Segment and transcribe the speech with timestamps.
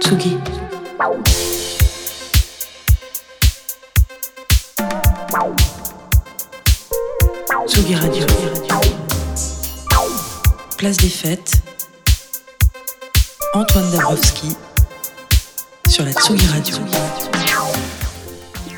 [0.00, 0.38] Tsugi.
[7.66, 8.26] Tsugi Radio.
[10.78, 11.52] Place des fêtes.
[13.52, 14.56] Antoine Dabrowski
[15.86, 16.76] sur la Tsugi Radio.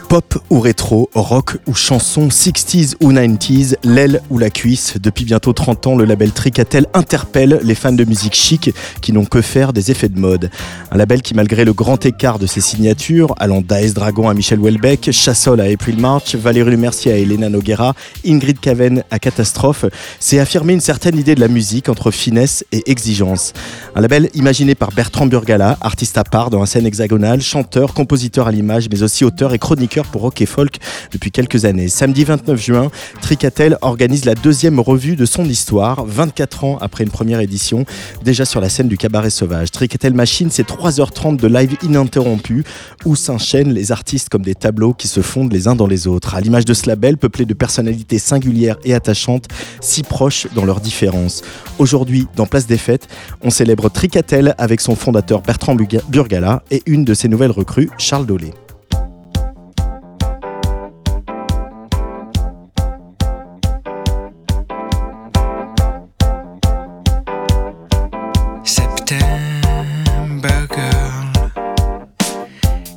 [0.09, 4.94] Pop ou rétro, rock ou chanson, 60s ou 90s, l'aile ou la cuisse.
[4.99, 9.26] Depuis bientôt 30 ans, le label Tricatel interpelle les fans de musique chic qui n'ont
[9.26, 10.50] que faire des effets de mode.
[10.90, 14.61] Un label qui, malgré le grand écart de ses signatures, allant d'Aes Dragon à Michel
[14.61, 17.93] Houellebecq, Chassol à April March, Valérie Mercier à Elena Noguera,
[18.27, 19.85] Ingrid Caven à Catastrophe,
[20.21, 23.52] s'est affirmé une certaine idée de la musique entre finesse et exigence.
[23.94, 28.46] Un label imaginé par Bertrand Burgala, artiste à part dans la scène hexagonale, chanteur, compositeur
[28.46, 30.76] à l'image, mais aussi auteur et chroniqueur pour rock et folk
[31.12, 31.88] depuis quelques années.
[31.88, 37.10] Samedi 29 juin, Tricatel organise la deuxième revue de son histoire, 24 ans après une
[37.10, 37.84] première édition,
[38.24, 39.70] déjà sur la scène du cabaret sauvage.
[39.70, 42.64] Tricatel Machine, c'est 3h30 de live ininterrompu
[43.05, 46.34] où s'enchaînent les artistes comme des tableaux qui se fondent les uns dans les autres.
[46.34, 49.48] À l'image de ce label, peuplé de personnalités singulières et attachantes,
[49.80, 51.42] si proches dans leurs différences.
[51.78, 53.08] Aujourd'hui, dans Place des Fêtes,
[53.42, 55.77] on célèbre Tricatel avec son fondateur Bertrand
[56.08, 58.52] Burgala et une de ses nouvelles recrues, Charles Dolé.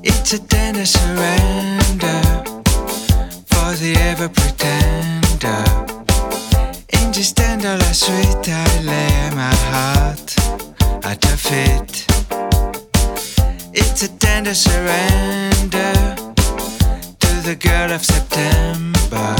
[0.04, 2.22] It's a tender surrender
[3.48, 5.64] for the ever pretender.
[6.90, 10.36] In this tender last sweet, I lay my heart
[11.06, 12.06] at her feet.
[13.74, 15.94] It's a tender surrender
[17.20, 19.36] to the girl of September.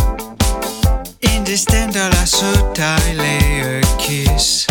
[1.20, 4.68] In this tender last suit, I lay a kiss,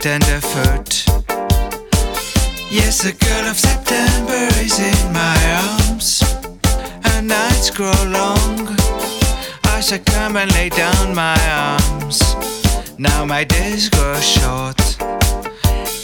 [0.00, 1.07] tender foot.
[2.70, 5.36] Yes, the girl of September is in my
[5.88, 6.20] arms.
[7.02, 8.76] Her nights grow long.
[9.64, 12.20] I shall come and lay down my arms.
[12.98, 14.76] Now my days grow short.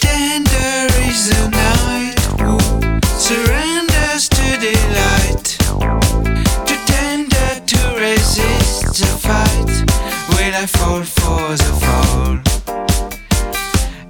[0.01, 2.17] Tender is the night
[3.19, 5.47] surrenders to delight.
[6.67, 9.71] Too tender to resist the fight.
[10.31, 12.39] Will I fall for the fall?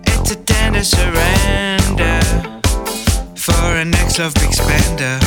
[0.07, 2.14] It's a tender surrender
[3.45, 5.19] for an ex-love big spender.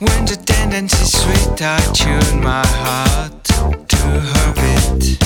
[0.00, 5.18] When the tendency's sweet, I tune my heart to her beat.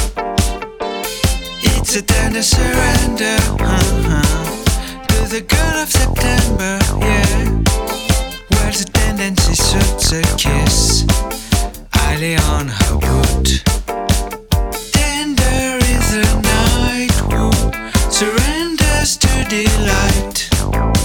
[1.72, 7.48] It's a tender surrender uh-huh, to the girl of September, yeah.
[8.53, 11.06] Where the tendency suits a kiss,
[11.94, 13.62] I lay on her boot.
[14.92, 17.50] Tender is the night who
[18.10, 21.02] surrenders to delight.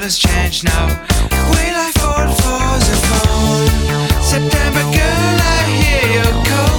[0.00, 0.86] Colors change now.
[0.86, 4.22] Will I fall for the fall?
[4.22, 6.69] September girl, I hear you call.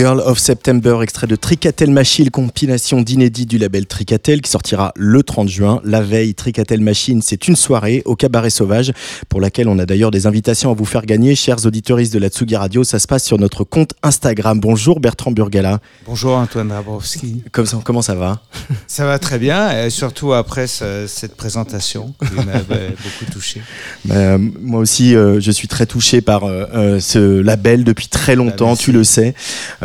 [0.00, 5.22] Girl of September, extrait de Tricatel Machine, compilation d'inédits du label Tricatel qui sortira le
[5.22, 5.82] 30 juin.
[5.84, 8.94] La veille, Tricatel Machine, c'est une soirée au Cabaret Sauvage
[9.28, 11.34] pour laquelle on a d'ailleurs des invitations à vous faire gagner.
[11.34, 14.58] Chers auditeuristes de la Tsugi Radio, ça se passe sur notre compte Instagram.
[14.58, 15.80] Bonjour Bertrand Burgala.
[16.06, 17.42] Bonjour Antoine Dabrowski.
[17.52, 18.40] Comment ça, comment ça va?
[18.86, 23.60] Ça va très bien, et surtout après ce- cette présentation qui m'avait beaucoup touché.
[24.06, 28.34] Bah, Moi aussi, euh, je suis très touché par euh, euh, ce label depuis très
[28.34, 28.84] longtemps, merci.
[28.84, 29.34] tu le sais.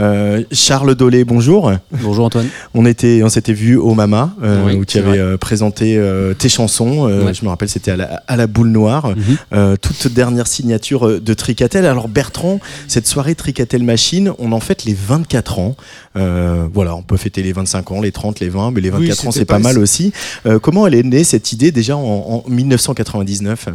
[0.05, 1.71] Euh, Charles Dolé, bonjour.
[1.91, 2.47] Bonjour Antoine.
[2.75, 5.19] On était, on s'était vu au Mama euh, Oui, où tu avais vrai.
[5.19, 7.07] euh, présenté euh, tes chansons.
[7.09, 7.33] Euh, Ouais.
[7.33, 9.07] Je me rappelle, c'était à la, à la boule noire.
[9.15, 9.37] Mhm.
[9.53, 11.85] Euh, toute dernière signature de Tricatel.
[11.87, 15.75] Alors Bertrand, cette soirée Tricatel Machine, on en fête les 24 ans.
[16.17, 19.07] Euh, voilà, on peut fêter les 25 ans, les 30, les 20, mais les Oui,
[19.07, 20.13] 24 ans, c'était c'est pas pas- mal aussi.
[20.45, 23.69] Euh, comment elle est née cette idée déjà en, en 1999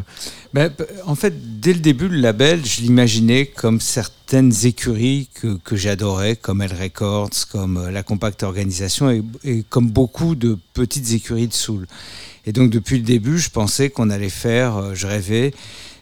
[0.55, 0.71] Ben,
[1.07, 6.20] en fait, dès le début, le label, je l'imaginais comme certaines écuries que, que j'adorais,
[6.41, 11.49] comme El Records, comme euh, la Compact Organisation et, et comme beaucoup de petites écuries
[11.49, 11.87] de soul.
[12.47, 15.53] Et donc, depuis le début, je pensais qu'on allait faire, euh, je rêvais,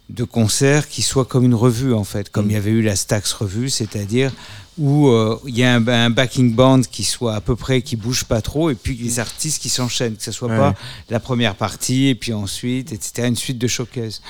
[0.08, 2.50] de concerts qui soient comme une revue, en fait, comme Mm.
[2.50, 4.32] il y avait eu la Stax Revue, c'est-à-dire
[4.78, 7.96] où euh, il y a un, un backing band qui soit à peu près, qui
[7.96, 10.56] bouge pas trop, et puis les artistes qui s'enchaînent, que ce soit Ouais.
[10.56, 10.75] pas
[11.10, 14.22] la première partie, et puis ensuite, etc., une suite de showcase.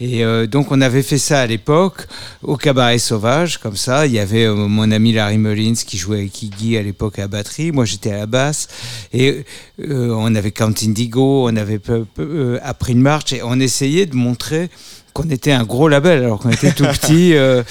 [0.00, 2.06] Et euh, donc on avait fait ça à l'époque
[2.44, 4.06] au cabaret sauvage, comme ça.
[4.06, 7.22] Il y avait euh, mon ami Larry Mullins qui jouait avec Iggy à l'époque à
[7.22, 8.68] la batterie, moi j'étais à la basse,
[9.12, 9.44] et
[9.84, 14.14] on avait Count Indigo, on avait peu- peu- appris une marche, et on essayait de
[14.14, 14.70] montrer
[15.18, 17.62] qu'on était un gros label alors qu'on était tout petit euh,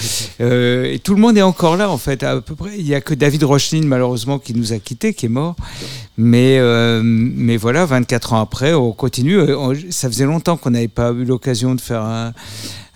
[0.42, 2.72] euh, et tout le monde est encore là en fait à peu près.
[2.78, 5.56] Il y a que David Rochlin malheureusement qui nous a quittés qui est mort.
[6.18, 9.40] Mais euh, mais voilà 24 ans après on continue.
[9.40, 12.32] On- ça faisait longtemps qu'on n'avait pas eu l'occasion de faire un,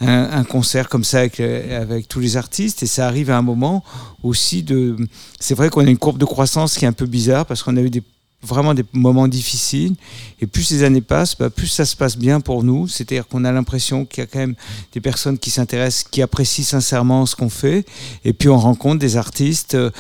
[0.02, 2.82] un, un concert comme ça avec, avec tous les artistes.
[2.82, 3.82] Et ça arrive à un moment
[4.22, 4.96] aussi de
[5.40, 7.76] c'est vrai qu'on a une courbe de croissance qui est un peu bizarre parce qu'on
[7.78, 8.02] a eu des
[8.43, 9.94] vraiment des moments difficiles
[10.41, 12.89] et plus les années passent, bah, plus ça se passe bien pour nous.
[12.89, 14.55] C'est-à-dire qu'on a l'impression qu'il y a quand même
[14.93, 17.85] des personnes qui s'intéressent, qui apprécient sincèrement ce qu'on fait.
[18.25, 19.75] Et puis on rencontre des artistes.
[19.75, 19.91] euh,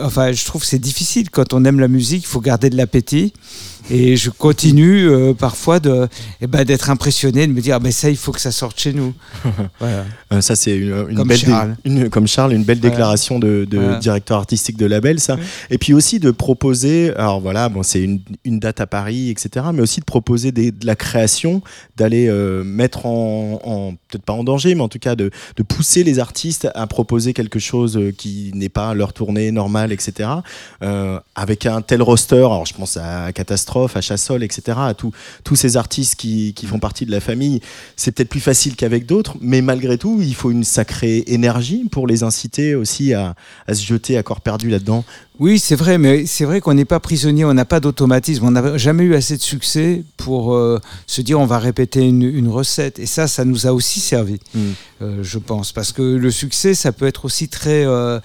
[0.00, 2.22] enfin, je trouve que c'est difficile quand on aime la musique.
[2.22, 3.32] Il faut garder de l'appétit.
[3.92, 6.06] Et je continue euh, parfois de,
[6.40, 8.78] eh ben, d'être impressionné, de me dire, ah, ben, ça, il faut que ça sorte
[8.78, 9.14] chez nous.
[9.80, 10.04] voilà.
[10.32, 11.76] Euh, Ça, c'est une, une Comme belle dé- Charles.
[11.84, 12.90] une- comme Charles, une belle Voilà.
[12.90, 13.98] déclaration de, de Voilà.
[13.98, 15.34] directeur artistique de label, ça.
[15.36, 15.42] Oui.
[15.70, 19.80] Et puis aussi de proposer, alors voilà, bon, c'est une, date à Paris, etc., mais
[19.80, 21.62] aussi de proposer de la création,
[21.96, 25.30] d'aller euh, mettre en, peut-être pas en danger, mais en tout cas de,
[25.68, 30.28] pousser les artistes à proposer quelque chose euh, qui n'est pas leur tournée normale, etc.
[30.82, 35.56] Euh, avec un tel roster, alors je pense à Catastrophe, à Chassol, etc., à tous
[35.56, 37.60] ces artistes qui, font partie de la famille,
[37.96, 42.06] c'est peut-être plus facile qu'avec d'autres, mais malgré tout, il faut une sacrée énergie pour
[42.06, 43.34] les inciter aussi à
[43.68, 45.04] se jeter à corps perdu là-dedans.
[45.42, 48.50] Oui, c'est vrai, mais c'est vrai qu'on n'est pas prisonnier, on n'a pas d'automatisme, on
[48.50, 52.48] n'a jamais eu assez de succès pour euh, se dire on va répéter une, une
[52.48, 52.98] recette.
[52.98, 54.58] Et ça, ça nous a aussi servi, Mm.
[55.00, 58.20] euh, je pense, parce que le succès, ça peut être aussi très, euh,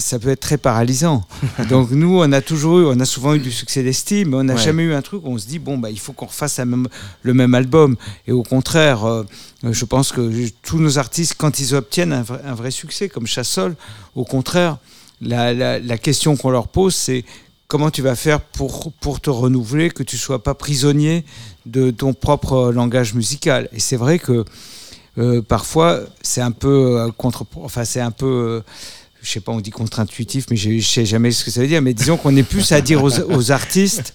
[0.00, 1.24] ça peut être très paralysant.
[1.68, 4.42] Donc nous, on a toujours eu, on a souvent eu du succès d'estime, mais on
[4.42, 4.60] n'a Ouais.
[4.60, 6.88] jamais eu un truc où on se dit bon bah il faut qu'on refasse même-
[7.22, 7.94] le même album.
[8.26, 9.22] Et au contraire,
[9.62, 10.28] je pense que
[10.62, 13.76] tous nos artistes, quand ils obtiennent un vrai, un vrai succès, comme Chassol,
[14.16, 14.78] au contraire
[15.20, 17.24] la, la- la question qu'on leur pose, c'est
[17.68, 21.24] comment tu vas faire pour, pour te renouveler, que tu sois pas prisonnier
[21.66, 23.68] de ton propre langage musical.
[23.72, 24.44] Et c'est vrai que
[25.18, 28.60] euh, parfois, c'est un peu euh, contre, enfin c'est un peu, euh,
[29.22, 31.66] je sais pas, on dit contre-intuitif, mais je je sais jamais ce que ça veut
[31.68, 31.82] dire.
[31.82, 34.14] Mais disons qu'on est plus à dire aux, aux artistes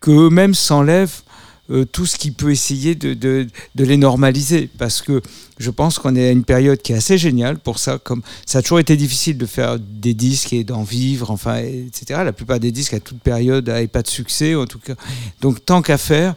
[0.00, 1.22] qu'eux-mêmes s'enlèvent
[1.70, 4.68] euh, tout ce qui peut essayer de, de, de les normaliser.
[4.78, 5.20] Parce que
[5.58, 7.98] je pense qu'on est à une période qui est assez géniale pour ça.
[7.98, 12.20] Comme ça a toujours été difficile de faire des disques et d'en vivre, enfin, etc.
[12.24, 14.94] La plupart des disques à toute période n'avaient pas de succès, en tout cas.
[15.40, 16.34] Donc, tant qu'à faire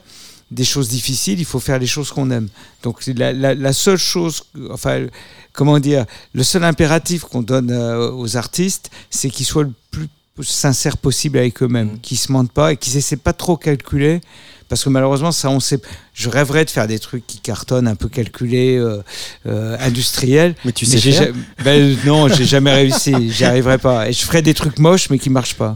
[0.50, 2.48] des choses difficiles, il faut faire les choses qu'on aime.
[2.82, 5.06] Donc, la, la, la seule chose, enfin,
[5.52, 10.08] comment dire, le seul impératif qu'on donne euh, aux artistes, c'est qu'ils soient le plus
[10.42, 12.00] sincères possible avec eux-mêmes, Mhm.
[12.00, 14.20] qu'ils se mentent pas et qu'ils essaient pas trop calculer.
[14.68, 15.78] Parce que malheureusement, ça, on sait.
[16.14, 19.02] Je rêverais de faire des trucs qui cartonnent, un peu calculés, euh,
[19.46, 20.54] euh, industriels.
[20.64, 21.32] Mais tu Mais sais j'ai faire.
[21.64, 23.12] ben, non, j'ai jamais réussi.
[23.30, 24.08] J'y arriverai pas.
[24.08, 25.74] Et je ferais des trucs moches, mais qui marchent pas.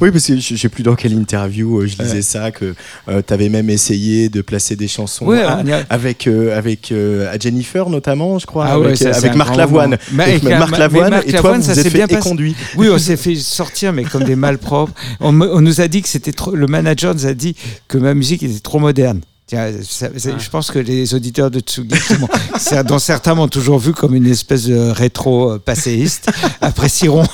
[0.00, 2.74] Oui, parce que je je sais plus dans quelle interview euh, je disais ça, que
[3.06, 7.32] tu avais même essayé de placer des chansons Ouais, à- a- avec, euh, avec euh,
[7.32, 9.96] à Jennifer notamment, je crois, Ah ouais, avec, ça, euh, c'est avec Marc Lavoine.
[10.12, 12.54] Mais Marc Lavoine, mais Marc et toi, Lavoine, vous ça s'est bien éconduit.
[12.76, 14.92] Oui, on s'est fait sortir, mais comme des malpropres.
[15.20, 16.54] On nous a dit que c'était trop.
[16.54, 17.54] Le manager nous a dit
[17.88, 19.20] que ma musique était trop moderne.
[19.50, 21.96] Tiens, ça- ça- Je pense que les auditeurs de Tsugi,
[22.86, 25.58] dont certains m'ont toujours vu comme une espèce de rétro euh,
[26.60, 27.26] apprécieront.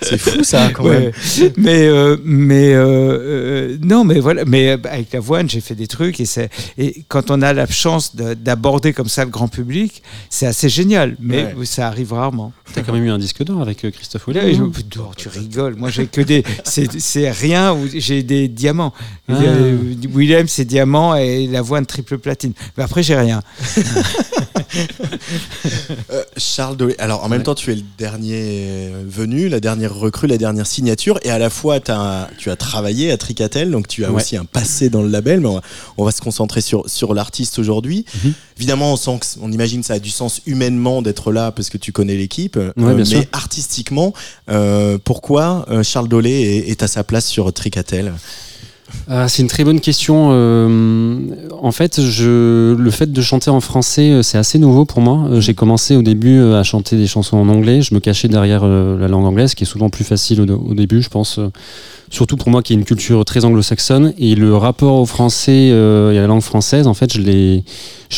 [0.00, 1.10] C'est fou ça, quand même.
[1.56, 4.44] Mais, euh, mais euh, non, mais voilà.
[4.44, 8.34] Mais avec la voine, j'ai fait des trucs et, quand on a la chance de-
[8.34, 11.16] d'aborder comme ça le grand public, c'est assez génial.
[11.18, 12.52] Mais ça arrive rarement.
[12.74, 15.74] T'as quand même eu un disque d'or avec Christophe Oh, tu rigoles.
[15.74, 16.44] Moi, j'ai que des.
[16.64, 18.92] C'est rien j'ai des diamants.
[19.28, 19.34] Ah.
[20.14, 20.91] Willem, c'est diamant.
[20.92, 22.52] Diamant et l'avoine triple platine.
[22.76, 23.42] Mais après, j'ai rien.
[26.10, 26.94] Euh, Charles Dolé.
[26.98, 31.18] Alors en même temps, tu es le dernier venu, la dernière recrue, la dernière signature,
[31.22, 34.20] et à la fois tu as travaillé à Tricatel, donc tu as Ouais.
[34.22, 35.40] aussi un passé dans le label.
[35.40, 35.62] Mais on va,
[35.96, 38.04] on va se concentrer sur sur l'artiste aujourd'hui.
[38.24, 38.32] Mhm.
[38.58, 41.70] Évidemment, on sent que, on imagine que ça a du sens humainement d'être là parce
[41.70, 42.56] que tu connais l'équipe.
[42.56, 43.22] Euh, mais sûr.
[43.32, 44.12] artistiquement,
[44.50, 46.30] euh, pourquoi Charles Dolé
[46.66, 48.12] est, est à sa place sur Tricatel?
[49.08, 50.28] Ah, c'est une très bonne question.
[50.32, 51.18] Euh,
[51.60, 55.28] en fait, je, le fait de chanter en français, euh, c'est assez nouveau pour moi.
[55.30, 57.82] Euh, J'ai commencé au début euh, à chanter des chansons en anglais.
[57.82, 61.08] Je me cachais derrière la langue anglaise, qui est souvent plus facile au, début, je
[61.08, 61.40] pense.
[62.10, 64.12] surtout pour moi, qui est une culture très anglo-saxonne.
[64.18, 67.64] Et le rapport au français et à la langue française, en fait, je l'ai,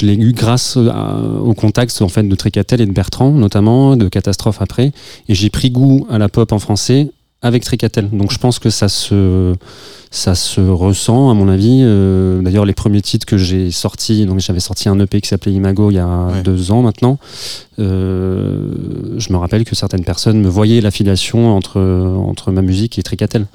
[0.03, 4.93] eu grâce au contact en fait de Tricatel et de Bertrand, notamment, de Catastrophe après.
[5.29, 7.11] Et j'ai pris goût à la pop en français
[7.45, 8.09] avec Tricatel.
[8.11, 9.55] Donc je pense que ça se
[10.11, 11.81] ça se ressent à mon avis.
[11.83, 15.53] Euh, D'ailleurs, les premiers titres que j'ai sortis, donc j'avais sorti un EP qui s'appelait
[15.53, 16.43] Imago il y a Ouais.
[16.43, 17.19] deux ans maintenant.
[17.79, 18.69] Euh,
[19.19, 23.47] je me rappelle que certaines personnes me voyaient l'affiliation entre entre ma musique et Tricatel.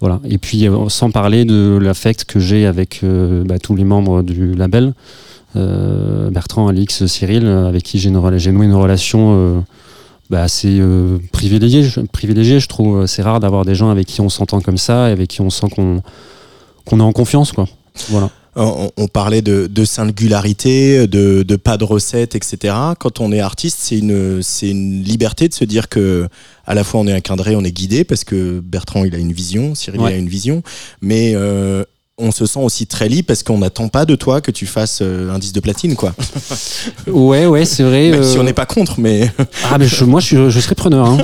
[0.00, 0.20] Voilà.
[0.28, 4.22] Et puis euh, sans parler de l'affect que j'ai avec euh, bah, tous les membres
[4.22, 4.92] du label,
[5.54, 9.64] Bertrand, Alix, Cyril, avec qui j'ai noué une relation.
[10.30, 13.06] Bah, assez euh, privilégiée, je- privilégiée, je trouve.
[13.06, 15.50] C'est rare d'avoir des gens avec qui on s'entend comme ça et avec qui on
[15.50, 16.02] sent qu'on
[16.84, 17.66] qu'on est en confiance, quoi.
[18.10, 18.30] Voilà.
[18.54, 22.74] on, on parlait de, de singularité, de, de pas de recette, etc.
[22.98, 26.28] Quand on est artiste, c'est une, une liberté de se dire que
[26.66, 29.32] à la fois on est encadré, on est guidé parce que Bertrand il a une
[29.32, 30.10] vision, Cyril Ouais.
[30.12, 30.62] il a une vision,
[31.00, 31.84] mais euh,
[32.18, 35.00] on se sent aussi très libre parce qu'on n'attend pas de toi que tu fasses
[35.02, 36.14] euh, un disque de platine, quoi.
[37.06, 38.08] Ouais, ouais, c'est vrai.
[38.10, 39.30] Même si euh, on n'est pas contre, mais
[39.70, 41.06] Ah, mais je- moi, je, serais preneur.
[41.06, 41.18] hein.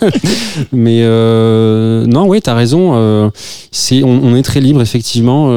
[0.72, 2.92] mais euh, non, oui, t'as raison.
[2.96, 3.30] euh,
[3.70, 5.48] c'est, on, on est très libre, effectivement.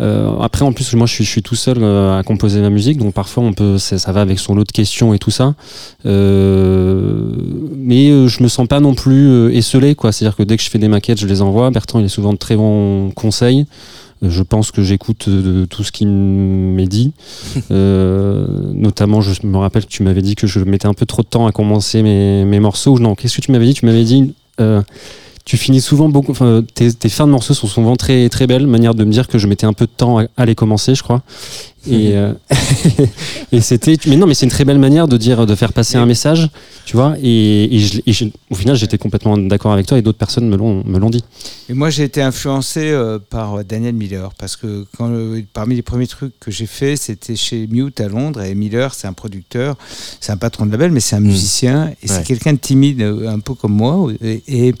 [0.00, 2.70] Euh, après, en plus, moi, je suis, je suis tout seul euh, à composer ma
[2.70, 5.30] musique, donc parfois, on peut, ça, ça va avec son lot de questions et tout
[5.30, 5.54] ça.
[6.06, 7.32] Euh,
[7.76, 10.12] mais euh, je me sens pas non plus euh, esselé, quoi.
[10.12, 11.70] C'est-à-dire que dès que je fais des maquettes, je les envoie.
[11.70, 13.66] Bertrand, il est souvent de très bons conseils.
[14.20, 15.28] Je pense que j'écoute
[15.70, 17.12] tout ce qui m'est dit.
[17.70, 21.22] Euh, notamment, je me rappelle que tu m'avais dit que je mettais un peu trop
[21.22, 22.98] de temps à commencer mes, mes morceaux.
[22.98, 23.74] Non, qu'est-ce que tu m'avais dit?
[23.74, 24.32] Tu m'avais dit.
[25.48, 26.34] Tu finis souvent beaucoup.
[26.74, 28.66] Tes fins de morceaux sont souvent très très belles.
[28.66, 30.94] Manière de me dire que je mettais un peu de temps à, à les commencer,
[30.94, 31.22] je crois.
[31.90, 32.32] Et, euh,
[33.52, 33.96] et c'était.
[34.06, 36.48] Mais non, mais c'est une très belle manière de dire, de faire passer un message,
[36.84, 37.16] tu vois.
[37.22, 40.48] Et, et je- et je- au final, j'étais complètement d'accord avec toi et d'autres personnes
[40.48, 41.24] me l'ont me l'ont dit.
[41.68, 45.10] Et moi, j'ai été influencé euh, par Daniel Miller parce que quand
[45.52, 48.42] parmi les premiers trucs que j'ai fait, c'était chez Mute à Londres.
[48.42, 49.76] Et Miller, c'est un producteur,
[50.20, 51.94] c'est un patron de label, mais c'est un musicien et Ouais.
[52.16, 54.08] c'est quelqu'un de timide, euh, un peu comme moi.
[54.22, 54.74] Et, et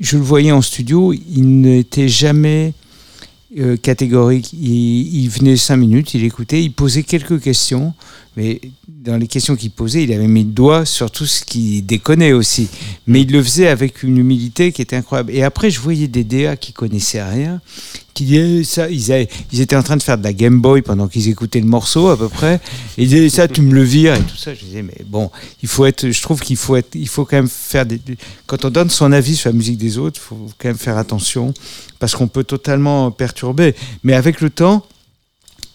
[0.00, 2.72] je le voyais en studio, il n'était jamais
[3.58, 4.52] euh, catégorique.
[4.52, 7.94] Il, il venait cinq minutes, il écoutait, il posait quelques questions,
[8.36, 8.60] mais
[9.02, 12.34] dans les questions qu'il posait, il avait mis le doigt sur tout ce qui déconnait
[12.34, 12.68] aussi.
[13.06, 15.32] Mais il le faisait avec une humilité qui était incroyable.
[15.32, 17.62] Et après, je voyais des DA qui connaissaient rien,
[18.12, 19.10] qui disaient ça, ils,
[19.58, 22.18] étaient en train de faire de la Game Boy pendant qu'ils écoutaient le morceau à
[22.18, 22.56] peu près.
[22.98, 24.52] Et ils disaient ça, tu me le vires et tout ça.
[24.52, 25.30] Je disais, mais bon,
[25.62, 28.00] il faut être, je trouve qu'il faut être, il faut quand même faire des-
[28.46, 30.98] quand on donne son avis sur la musique des autres, il faut quand même faire
[30.98, 31.54] attention
[31.98, 33.74] parce qu'on peut totalement perturber.
[34.04, 34.84] Mais avec le temps,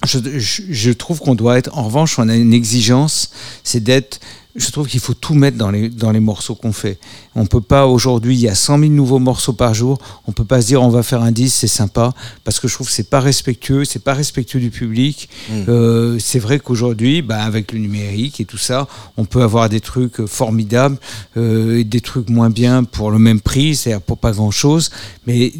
[0.06, 3.32] je, je- je trouve qu'on doit être, en revanche, on a une exigence,
[3.64, 4.20] c'est d'être,
[4.56, 6.98] je trouve qu'il faut tout mettre dans les, dans les morceaux qu'on fait.
[7.36, 9.98] On peut pas, aujourd'hui, il y a 100 000 nouveaux morceaux par jour,
[10.28, 12.14] on peut pas se dire on va faire un 10, c'est sympa,
[12.46, 15.28] parce que je trouve que c'est pas respectueux, c'est pas respectueux du public.
[15.68, 19.82] Euh, c'est vrai qu'aujourd'hui, bah, avec le numérique et tout ça, on peut avoir des
[19.82, 20.98] trucs formidables
[21.36, 24.90] euh, et des trucs moins bien pour le même prix, c'est-à-dire pour pas grand-chose,
[25.28, 25.52] mais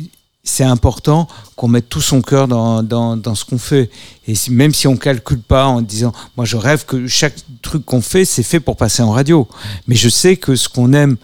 [0.48, 3.90] c'est important qu'on mette tout son cœur dans, dans, dans ce qu'on fait.
[4.28, 7.84] Et si- même si on calcule pas en disant, moi je rêve que chaque truc
[7.84, 9.48] qu'on fait, c'est fait pour passer en radio.
[9.88, 11.18] Mais je sais que ce qu'on aime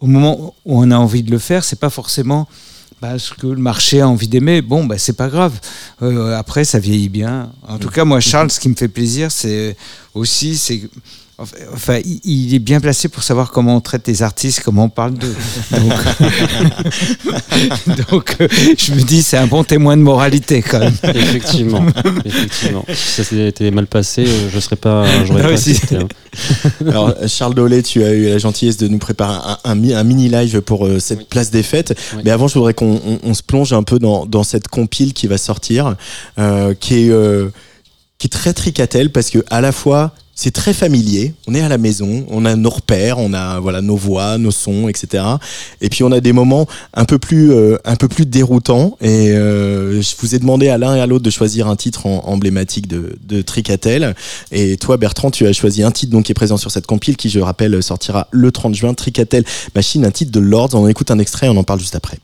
[0.00, 2.48] au moment où on a envie de le faire, c'est pas forcément
[3.02, 4.62] bah, ce que le marché a envie d'aimer.
[4.62, 5.60] Bon, bah, c'est pas grave.
[6.02, 7.52] Euh, après, ça vieillit bien.
[7.68, 9.76] En tout cas, moi, Charles, ce qui me fait plaisir, c'est
[10.14, 10.80] aussi, c'est
[11.38, 15.12] Enfin, il- est bien placé pour savoir comment on traite les artistes, comment on parle
[15.14, 15.34] d'eux.
[15.70, 15.92] Donc,
[18.10, 20.94] donc, euh, je me dis, c'est un bon témoin de moralité quand même.
[21.04, 21.84] Effectivement,
[22.24, 22.84] effectivement.
[22.88, 25.72] Si ça s'était mal passé, euh, je serais pas, j'aurais Ah pas si.
[25.72, 26.08] accepté, hein.
[26.88, 30.04] Alors, Charles Dolé, tu as eu la gentillesse de nous préparer un, un mi- un
[30.04, 31.94] mini live pour euh, cette place des fêtes.
[32.14, 32.22] Oui.
[32.24, 35.12] Mais avant, je voudrais qu'on on- on se plonge un peu dans, dans cette compile
[35.12, 35.96] qui va sortir,
[36.38, 37.48] euh, qui est euh,
[38.18, 41.32] qui est très tricatel parce que à la fois c'est très familier.
[41.48, 44.50] On est à la maison, on a nos repères, on a voilà nos voix, nos
[44.50, 45.24] sons, etc.
[45.80, 48.96] Et puis on a des moments un peu plus euh, un peu plus déroutants.
[49.00, 52.06] Et euh, je vous ai demandé à l'un et à l'autre de choisir un titre
[52.06, 54.14] en- emblématique de, de Tricatel.
[54.52, 57.16] Et toi, Bertrand, tu as choisi un titre donc qui est présent sur cette compile,
[57.16, 58.92] qui je rappelle sortira le 30 juin.
[58.94, 59.42] Tricatel
[59.74, 60.74] Machine, un titre de Lords.
[60.74, 62.18] On écoute un extrait, on en parle juste après.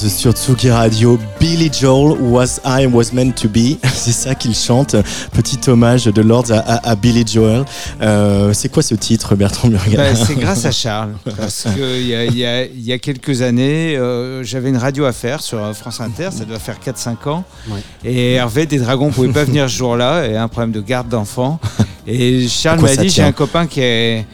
[0.00, 3.78] Sur Tsuki Radio, Billy Joel was I was meant to be.
[3.94, 4.96] C'est ça qu'il chante.
[5.32, 7.64] Petit hommage de Lords à, à- à Billy Joel.
[8.02, 11.12] Euh, c'est quoi ce titre, Bertrand Murgal Bah, c'est grâce à Charles.
[11.36, 14.76] Parce qu'il y a, il y, a, il y a quelques années, euh, j'avais une
[14.76, 17.44] radio à faire sur euh, France Inter, ça doit faire 4-5 ans.
[17.68, 17.80] Ouais.
[18.04, 21.08] Et Hervé des Dragons ne pouvait pas venir ce jour-là, et un problème de garde
[21.08, 21.58] d'enfant.
[22.06, 24.26] Et Charles m'a dit j'ai un copain qui est,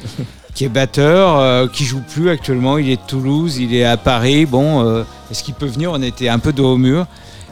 [0.60, 3.96] qui est batteur, euh, qui joue plus actuellement, il est de Toulouse, il est à
[3.96, 4.44] Paris.
[4.44, 5.90] Bon, euh, est-ce qu'il peut venir?
[5.90, 7.06] On était un peu dos au mur.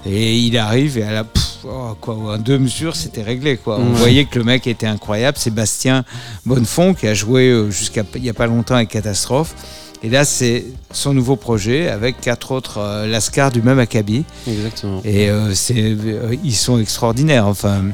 [0.05, 3.57] Et il arrive et à la pff, oh, quoi, en deux mesures, c'était réglé.
[3.57, 3.79] Quoi.
[3.79, 3.99] On Ouais.
[3.99, 5.39] voyait que le mec était incroyable.
[5.39, 6.05] Sébastien
[6.45, 9.55] Bonnefond, qui a joué euh, jusqu'à il n'y a pas longtemps avec Catastrophe.
[10.03, 14.27] Et là, c'est son nouveau projet avec quatre autres euh, Lascar du même acabit.
[14.47, 15.01] Exactement.
[15.07, 17.47] Et euh, c'est, euh, ils sont extraordinaires.
[17.47, 17.85] Enfin,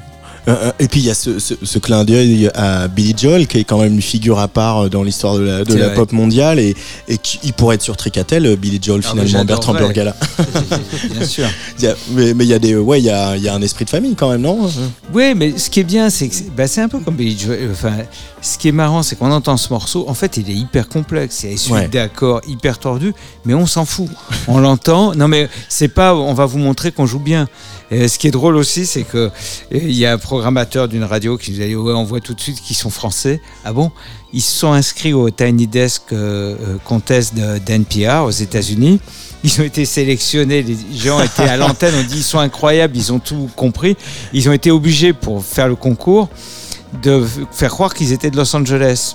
[0.78, 3.64] et puis il y a ce, ce- ce clin d'œil à Billy Joel, qui est
[3.64, 6.74] quand même une figure à part dans l'histoire de la, de la pop mondiale, et,
[7.08, 9.74] et qui il pourrait être sur Tricatel, euh, Billy Joel Ah, finalement, Bertrand.
[9.74, 10.14] Burgala.
[11.12, 11.46] bien sûr.
[12.14, 13.90] Mais il y a des, ouais, il y a, il y a un esprit de
[13.90, 14.70] famille quand même, non?
[15.12, 17.70] Oui, mais ce qui est bien, c'est que bah, c'est un peu comme Billy Joel.
[17.72, 17.92] Enfin,
[18.42, 20.04] ce qui est marrant, c'est qu'on entend ce morceau.
[20.08, 21.42] En fait, il est hyper complexe.
[21.44, 21.88] Il y a des Ouais.
[21.88, 23.14] d'accords hyper tordus,
[23.44, 24.08] mais on s'en fout.
[24.48, 25.14] On l'entend.
[25.14, 26.14] Non, mais c'est pas.
[26.14, 27.48] On va vous montrer qu'on joue bien.
[27.90, 29.30] Ce qui est drôle aussi, c'est que
[29.72, 32.40] euh, y a un programmateur d'une radio qui nous a dit on voit tout de
[32.40, 33.40] suite qu'ils sont français.
[33.64, 33.90] Ah bon?
[34.32, 39.00] Ils se sont inscrits au Tiny Desk euh, euh, Contest d'NPR aux États-Unis.
[39.44, 43.12] Ils ont été sélectionnés, les gens étaient à l'antenne, on dit ils sont incroyables, ils
[43.12, 43.96] ont tout compris.
[44.32, 46.30] Ils ont été obligés pour faire le concours
[47.02, 49.14] de faire croire qu'ils étaient de Los Angeles.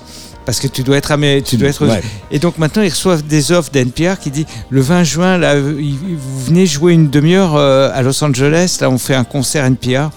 [0.49, 1.85] Parce que tu dois être américain, tu dois être.
[1.85, 2.01] Ouais.
[2.31, 5.75] Et donc maintenant ils reçoivent des offres d'NPR qui dit le 20 juin là, euh,
[5.79, 10.09] vous venez jouer une demi-heure euh, à Los Angeles, là on fait un concert NPR.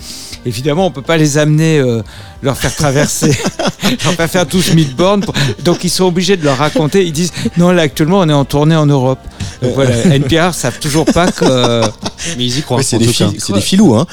[0.47, 2.01] Évidemment on peut pas les amener, euh,
[2.43, 3.37] leur faire traverser,
[4.05, 5.21] leur faire faire tous Midborn.
[5.21, 7.05] pour- Donc ils sont obligés de leur raconter.
[7.05, 9.21] Ils disent non là actuellement on est en tournée en Europe.
[9.63, 11.45] Donc voilà, NPR savent toujours pas que.
[11.45, 11.83] euh,
[12.39, 12.83] Mais ils y croient.
[12.83, 14.07] C'est des, des filous, hein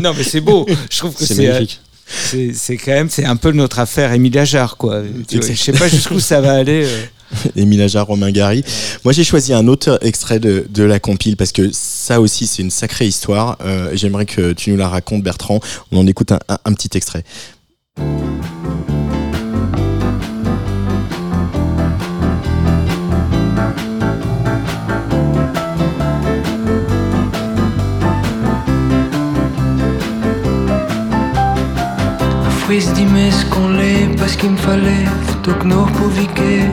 [0.00, 0.66] Non mais c'est beau.
[0.90, 1.80] Je trouve que C'est euh, magnifique.
[2.06, 5.02] C'est quand même, c'est un peu notre affaire Émile Ajar, quoi.
[5.30, 6.84] Je sais pas jusqu'où ça va aller.
[6.84, 7.04] euh.
[7.56, 8.62] Émile Ajar, Romain Gary.
[9.04, 12.62] Moi, j'ai choisi un autre extrait de, de la compile parce que ça aussi, c'est
[12.62, 13.56] une sacrée histoire.
[13.64, 15.60] Euh, J'aimerais que tu nous la racontes, Bertrand.
[15.90, 17.24] On en écoute un, un- un petit extrait.
[32.74, 36.68] Fris dimé ce qu'on l'est parce qu'il me fallait Plutôt que nos pouviquets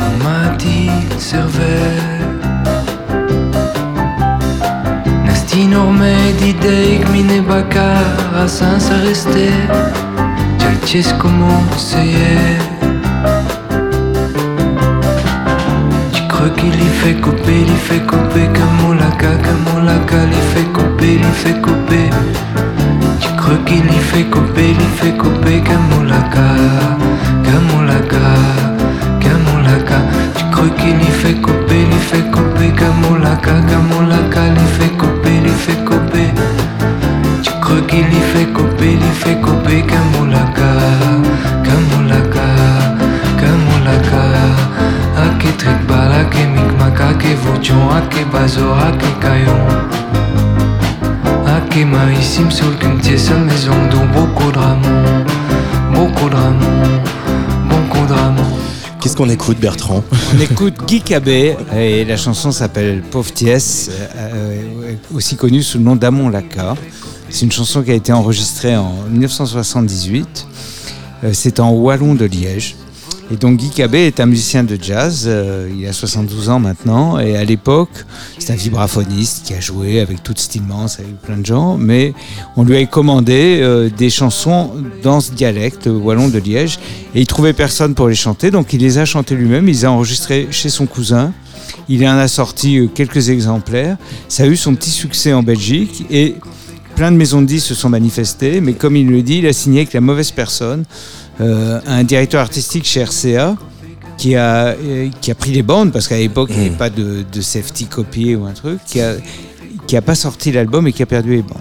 [0.00, 0.88] On m'a dit
[1.18, 2.00] servait.
[5.26, 8.00] Nasti normé d'idée que mine bacar
[8.34, 9.60] à ça restait.
[10.86, 12.38] J'ai le comment c'est
[16.14, 19.82] Tu crois qu'il y fait couper, il fait couper comme on l'a qu'à, comme on
[19.82, 22.08] l'a qu'à, il fait couper, il fait couper
[23.44, 26.46] tu crois qu'il y fait couper, il y fait couper Kamulaka,
[27.44, 28.16] Kamulaka,
[29.20, 29.98] Kamulaka
[30.34, 33.93] Tu crois qu'il y fait couper, il fait couper Kamulaka, Kamulaka,
[59.14, 60.02] Qu'est-ce qu'on écoute, Bertrand
[60.34, 65.94] On écoute Guy Cabet et la chanson s'appelle Pauvre euh, aussi connue sous le nom
[65.94, 66.74] d'Amon Laka.
[67.30, 70.48] C'est une chanson qui a été enregistrée en 1978.
[71.22, 72.74] Euh, C'est en Wallon de Liège.
[73.30, 77.18] Et donc Guy Cabet est un musicien de jazz, euh, il a 72 ans maintenant,
[77.18, 78.04] et à l'époque,
[78.38, 82.12] c'est un vibraphoniste qui a joué avec toute Stillmans, avec plein de gens, mais
[82.56, 86.78] on lui a commandé euh, des chansons dans ce dialecte wallon de Liège,
[87.14, 89.84] et il trouvait personne pour les chanter, donc il les a chantés lui-même, il les
[89.86, 91.32] a enregistrés chez son cousin,
[91.88, 93.96] il en a sorti euh, quelques exemplaires,
[94.28, 96.36] ça a eu son petit succès en Belgique, et
[96.94, 99.52] plein de maisons de disques se sont manifestées, mais comme il le dit, il a
[99.54, 100.84] signé avec la mauvaise personne,
[101.40, 103.56] un directeur artistique chez RCA
[104.16, 106.90] qui a, euh, qui a pris les bandes, parce qu'à l'époque, il n'y avait pas
[106.90, 109.14] de, de safety copié ou un truc, qui a,
[109.86, 111.58] qui a pas sorti l'album et qui a perdu les bandes.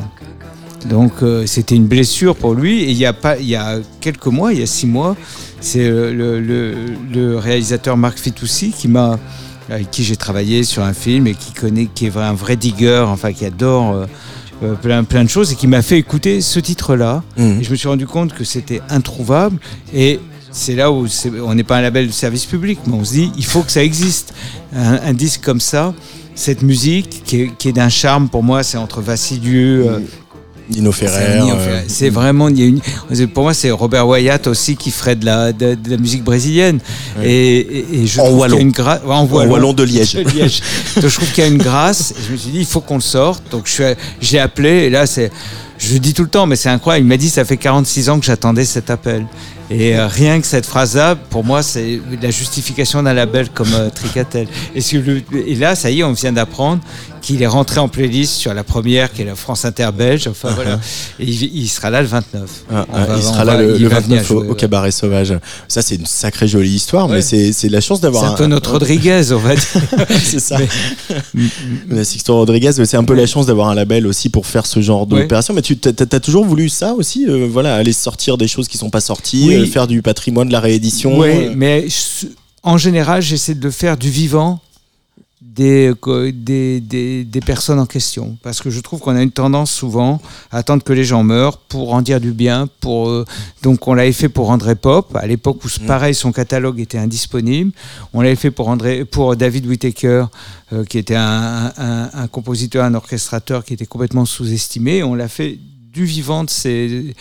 [0.88, 2.84] Donc euh, c'était une blessure pour lui.
[2.84, 5.16] Et il y a pas, il y a quelques mois, il y a six mois,
[5.62, 6.76] c'est le, le- le-
[7.12, 9.18] le réalisateur Marc Fitoussi qui m'a,
[9.70, 13.06] avec qui j'ai travaillé sur un film et qui connaît, qui est un vrai digger,
[13.08, 14.06] enfin qui adore euh,
[14.64, 17.24] euh, plein plein de choses et qui m'a fait écouter ce titre-là.
[17.38, 17.60] Mhm.
[17.60, 19.58] Et je me suis rendu compte que c'était introuvable
[19.94, 20.20] et
[20.52, 21.08] c'est là où
[21.46, 23.72] on n'est pas un label de service public, mais on se dit il faut que
[23.72, 24.34] ça existe.
[24.76, 25.94] Un, un disque comme ça,
[26.36, 29.88] cette musique qui est, d'un charme pour moi, c'est entre Vassilieu.
[29.88, 30.00] euh,
[30.70, 31.40] Nino Ferrer.
[31.40, 31.84] Euh, Ferrer.
[31.88, 35.26] C'est vraiment, il y a une, pour moi, c'est Robert Wyatt aussi qui ferait de
[35.26, 36.80] la, de, de la musique brésilienne.
[37.20, 37.30] Ouais.
[37.30, 38.58] Et, et- et je En y a wallon.
[38.60, 39.52] une ouais, en wallon.
[39.52, 40.14] wallon de Liège.
[40.24, 40.62] De Liège.
[40.96, 42.12] Donc je trouve qu'il y a une grâce.
[42.12, 43.44] Et je me suis dit, il faut qu'on le sorte.
[43.52, 43.84] Donc je suis,
[44.22, 45.32] j'ai appelé et là c'est,
[45.78, 47.06] je le dis tout le temps, mais c'est incroyable.
[47.06, 49.26] Il m'a dit, ça fait 46 ans que j'attendais cet appel.
[49.74, 53.90] Et euh, rien que cette phrase-là, pour moi, c'est la justification d'un label comme euh,
[53.90, 54.48] Tricatel.
[54.76, 56.82] Et, là, ça y est, on vient d'apprendre
[57.22, 60.28] qu'il est rentré en playlist sur la première, qui est la France Inter belge.
[60.28, 60.80] Enfin voilà.
[61.20, 62.42] Et il, il sera là le 29.
[62.72, 64.48] Ah, ah, va- il sera va- là le, il le va venir 29 au, jouer,
[64.48, 64.58] au ouais.
[64.58, 65.34] cabaret sauvage.
[65.70, 67.52] Ça, c'est une sacrée jolie histoire, mais Ouais.
[67.54, 69.64] c'est la chance d'avoir C'est un peu notre Rodriguez, on va dire.
[70.24, 70.58] c'est ça.
[71.90, 74.82] La Sixto Rodriguez, c'est un peu la chance d'avoir un label aussi pour faire ce
[74.82, 75.22] genre Ouais.
[75.22, 75.54] d'opération.
[75.54, 78.90] Mais tu t'as toujours voulu ça aussi, euh, voilà, aller sortir des choses qui sont
[78.90, 79.63] pas sorties, Oui.
[79.64, 81.20] Euh, faire du patrimoine, de la réédition.
[81.20, 81.54] Oui, euh.
[81.56, 81.88] mais
[82.64, 84.60] en général, j'essaie de le faire du vivant
[85.42, 85.94] des,
[86.82, 88.38] des, des personnes en question.
[88.42, 90.20] Parce que je trouve qu'on a une tendance souvent
[90.52, 92.68] à attendre que les gens meurent pour en dire du bien.
[92.80, 93.26] Pour, euh,
[93.62, 95.86] donc on l'avait fait pour André Pop, à l'époque où Mm.
[95.86, 97.72] pareil son catalogue était indisponible.
[98.14, 100.26] On l'avait fait pour, André, pour David Whittaker,
[100.72, 105.04] euh, qui était un, un- un compositeur, un orchestrateur qui était complètement sous-estimé.
[105.04, 105.60] On l'a fait
[105.94, 107.14] du vivant de ces,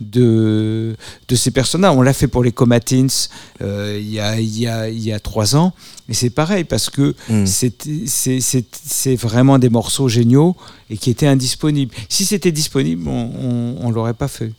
[0.00, 0.96] de,
[1.28, 1.92] de ces personnes-là.
[1.92, 3.06] On l'a fait pour les Comatins
[3.60, 5.72] euh, il y, a, il y, a, il y a trois ans.
[6.08, 7.46] Et c'est pareil, parce que Mm.
[7.46, 10.56] c'est- c'est vraiment des morceaux géniaux
[10.88, 11.94] et qui étaient indisponibles.
[12.08, 14.52] Si c'était disponible, on ne l'aurait pas fait.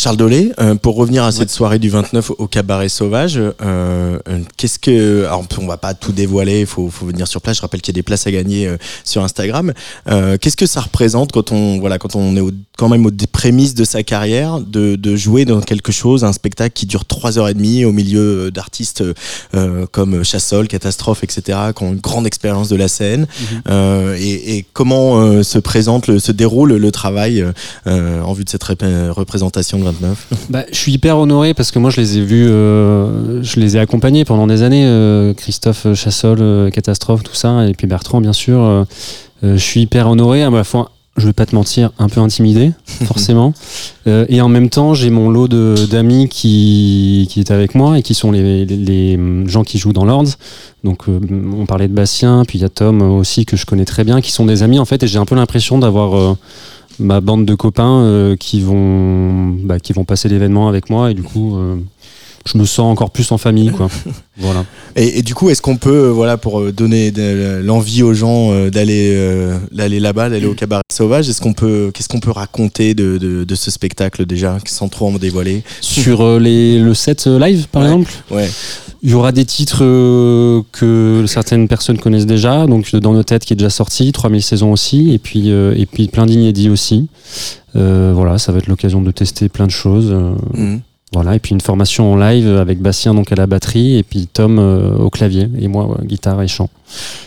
[0.00, 3.50] Charles Dolé, euh, pour revenir à cette soirée du 29 au cabaret sauvage, euh,
[4.28, 5.24] euh, qu'est-ce que.
[5.24, 7.56] Alors, on va pas tout dévoiler, il faut, faut venir sur place.
[7.56, 9.72] Je rappelle qu'il y a des places à gagner euh, sur Instagram.
[10.08, 13.10] Euh, qu'est-ce que ça représente quand on, voilà, quand on est au- quand même aux
[13.32, 17.84] prémices de sa carrière, de, de jouer dans quelque chose, un spectacle qui dure 3h30
[17.84, 19.02] au milieu euh, d'artistes
[19.56, 23.26] euh, comme Chassol, Catastrophe, etc., qui ont une grande expérience de la scène
[23.68, 27.44] Euh, et, et comment euh, se présente, le, se déroule le travail
[27.88, 31.78] euh, en vue de cette représentation de 29 Bah, je suis hyper honoré parce que
[31.78, 35.86] moi je les ai vus, euh, je les ai accompagnés pendant des années, euh, Christophe
[35.94, 38.86] Chassol, euh, Catastrophe, tout ça, et puis Bertrand bien sûr.
[39.42, 42.70] je suis hyper honoré, à la fois, je vais pas te mentir, un peu intimidé,
[43.04, 43.52] forcément.
[44.06, 48.14] Et en même temps, j'ai mon lot d'amis qui, qui est avec moi et qui
[48.14, 50.30] sont les, les- les gens qui jouent dans l'Ordre.
[50.84, 54.04] Donc on parlait de Bastien, puis il y a Tom aussi que je connais très
[54.04, 56.36] bien, qui sont des amis en fait, et j'ai un peu l'impression d'avoir
[56.98, 61.14] ma bande de copains euh, qui vont bah, qui vont passer l'événement avec moi et
[61.14, 61.76] du coup euh,
[62.46, 63.88] je me sens encore plus en famille quoi
[64.38, 64.64] voilà
[64.96, 68.14] Et, et du coup, est-ce qu'on peut, euh, voilà, pour euh, donner de- l'envie aux
[68.14, 72.20] gens euh, d'aller euh, d'aller là-bas, d'aller au cabaret sauvage, est-ce qu'on peut, qu'est-ce qu'on
[72.20, 75.62] peut raconter de, de, de ce spectacle déjà, sans trop en dévoiler?
[75.80, 77.88] Sur euh, les, le set euh, live par Ouais.
[77.88, 78.12] exemple?
[78.30, 78.48] Ouais.
[79.02, 83.44] il y aura des titres euh, que certaines personnes connaissent déjà donc dans nos têtes
[83.44, 87.08] qui est déjà sorti 3000 saisons aussi et puis euh, et puis plein d'inédits aussi
[87.76, 90.80] Euh, voilà ça va être l'occasion de tester plein de choses euh, Mhm.
[91.14, 94.26] Voilà, et puis une formation en live avec Bastien donc à la batterie et puis
[94.30, 96.68] Tom euh, au clavier et moi ouais, guitare et chant.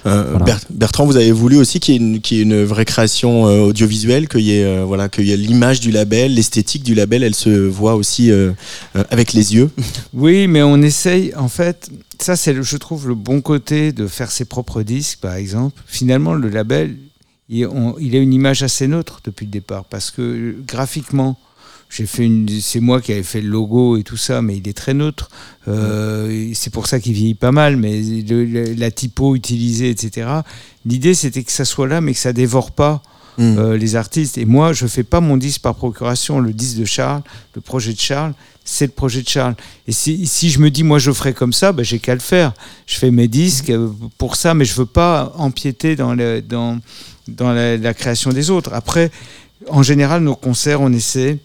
[0.05, 0.45] Euh, Voilà.
[0.45, 2.85] Ber- Bertrand, vous avez voulu aussi qu'il y ait une, qu'il y ait une vraie
[2.85, 6.83] création euh, audiovisuelle, qu'il y ait euh, voilà, qu'il y ait l'image du label, l'esthétique
[6.83, 8.51] du label, elle se voit aussi euh,
[8.95, 9.71] euh, avec les yeux.
[10.13, 11.89] Oui, mais on essaye, en fait,
[12.19, 15.81] ça c'est, le- je trouve, le bon côté de faire ses propres disques, par exemple.
[15.87, 16.97] Finalement, le label,
[17.49, 21.37] il, on- il a une image assez neutre depuis le départ, parce que euh, graphiquement,
[21.93, 24.67] j'ai fait une, c'est moi qui avais fait le logo et tout ça, mais il
[24.67, 25.29] est très neutre.
[25.67, 30.27] Euh, C'est pour ça qu'il vieillit pas mal, mais le- le- la typo utilisée, etc.
[30.85, 33.03] L'idée, c'était que ça soit là, mais que ça dévore pas
[33.37, 33.57] Mm.
[33.57, 34.37] euh, les artistes.
[34.37, 36.39] Et moi, je fais pas mon disque par procuration.
[36.39, 37.21] Le disque de Charles,
[37.55, 38.33] le projet de Charles,
[38.65, 39.55] c'est le projet de Charles.
[39.87, 42.19] Et si, si je me dis, moi, je ferai comme ça, ben, j'ai qu'à le
[42.19, 42.53] faire.
[42.87, 46.79] Je fais mes disques euh, pour ça, mais je veux pas empiéter dans, le, dans,
[47.27, 48.71] dans la, la création des autres.
[48.73, 49.11] Après,
[49.69, 51.37] en général, nos concerts, on essaie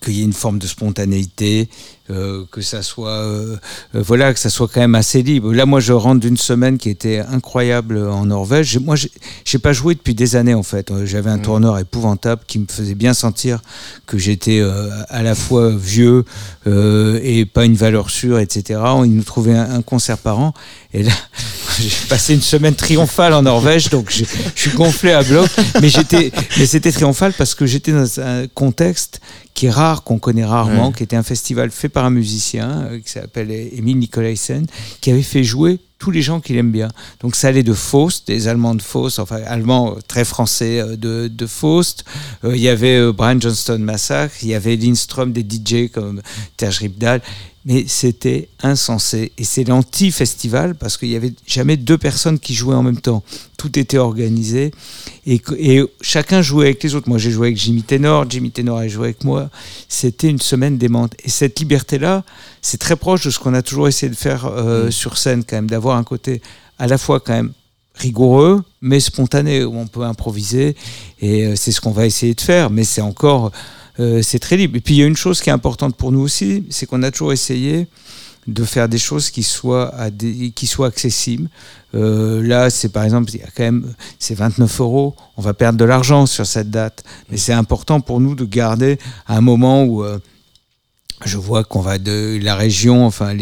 [0.00, 1.68] qu'il y ait une forme de spontanéité,
[2.10, 3.56] euh, que ça soit euh,
[3.94, 5.52] euh, voilà que ça soit quand même assez libre.
[5.52, 8.78] Là, moi, je rentre d'une semaine qui était incroyable en Norvège.
[8.78, 8.96] Moi,
[9.44, 10.92] j'ai pas joué depuis des années en fait.
[11.04, 13.60] J'avais un tourneur épouvantable qui me faisait bien sentir
[14.06, 14.60] que j'étais
[15.08, 16.24] à la fois vieux
[16.66, 18.80] et pas une valeur sûre, etc.
[19.04, 20.54] Il nous trouvait un, un concert par an.
[20.92, 21.12] Et là,
[21.80, 25.48] j'ai passé une semaine triomphale en Norvège, donc je je suis gonflé à bloc.
[25.80, 29.20] Mais j'étais, mais c'était triomphal parce que j'étais dans un contexte
[29.54, 30.92] qui est rare, qu'on connaît rarement, Ouais.
[30.96, 34.66] qui était un festival fait par un musicien euh, qui s'appelle Emile Nicolaisen,
[35.00, 36.88] qui avait fait jouer tous les gens qu'il aime bien.
[37.20, 40.96] Donc ça allait de Faust, des Allemands de Faust, enfin Allemands euh, très français euh,
[40.96, 42.04] de, de Faust.
[42.44, 46.22] Il y avait Brian Johnston Massacre, il y avait Lindström, des DJ comme
[46.56, 47.20] Terje Ripdahl.
[47.66, 49.32] Mais c'était insensé.
[49.36, 53.22] Et c'est l'anti-festival parce qu'il y avait jamais deux personnes qui jouaient en même temps.
[53.58, 54.70] Tout était organisé
[55.26, 55.40] et,
[56.00, 57.08] chacun jouait avec les autres.
[57.08, 59.50] Moi, j'ai joué avec Jimmy Tenor, Jimmy Tenor a joué avec moi.
[59.88, 61.12] C'était une semaine démente.
[61.22, 62.24] Et cette liberté-là,
[62.62, 65.56] c'est très proche de ce qu'on a toujours essayé de faire euh, sur scène, quand
[65.56, 66.40] même, d'avoir un côté
[66.78, 67.52] à la fois quand même
[67.94, 70.74] rigoureux, mais spontané, où on peut improviser.
[71.20, 72.70] Et euh, c'est ce qu'on va essayer de faire.
[72.70, 73.52] Mais c'est encore,
[74.00, 74.76] euh, c'est très libre.
[74.76, 77.02] Et puis il y a une chose qui est importante pour nous aussi, c'est qu'on
[77.02, 77.86] a toujours essayé
[78.46, 79.94] de faire des choses qui soient,
[80.54, 81.48] qui soient accessibles.
[81.94, 85.14] Euh, là, c'est par exemple, il y a quand même, c'est 29 euros.
[85.36, 88.98] On va perdre de l'argent sur cette date, mais c'est important pour nous de garder
[89.28, 90.18] un moment où euh,
[91.26, 93.34] je vois qu'on va de la région, enfin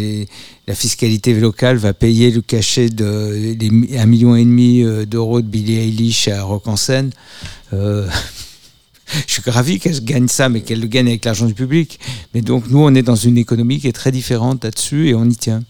[0.67, 5.41] la fiscalité locale va payer le cachet de les mi- un million et demi d'euros
[5.41, 7.13] de Billie Eilish à Rock en Seine.
[9.27, 11.99] je suis ravi qu'elle gagne ça, mais qu'elle le gagne avec l'argent du public.
[12.35, 15.25] Mais donc nous, on est dans une économie qui est très différente là-dessus et on
[15.25, 15.63] y tient.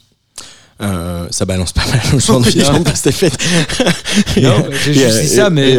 [0.81, 2.85] Euh, ça balance pas mal aujourd'hui, Non.
[4.41, 5.77] Non, j'ai juste dit ça, mais-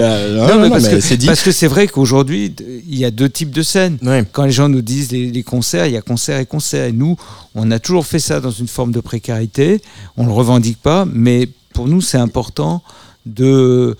[0.70, 1.26] parce que- c'est dit.
[1.26, 2.54] Parce que c'est vrai qu'aujourd'hui,
[2.86, 3.98] il y a deux types de scènes.
[4.02, 4.26] Ouais.
[4.34, 6.86] Quand les gens nous disent les, les concerts, il y a concert et concert.
[6.88, 7.16] Et nous,
[7.56, 9.82] on a toujours fait ça dans une forme de précarité.
[10.18, 12.84] On le revendique pas, mais pour nous, c'est important
[13.26, 13.96] de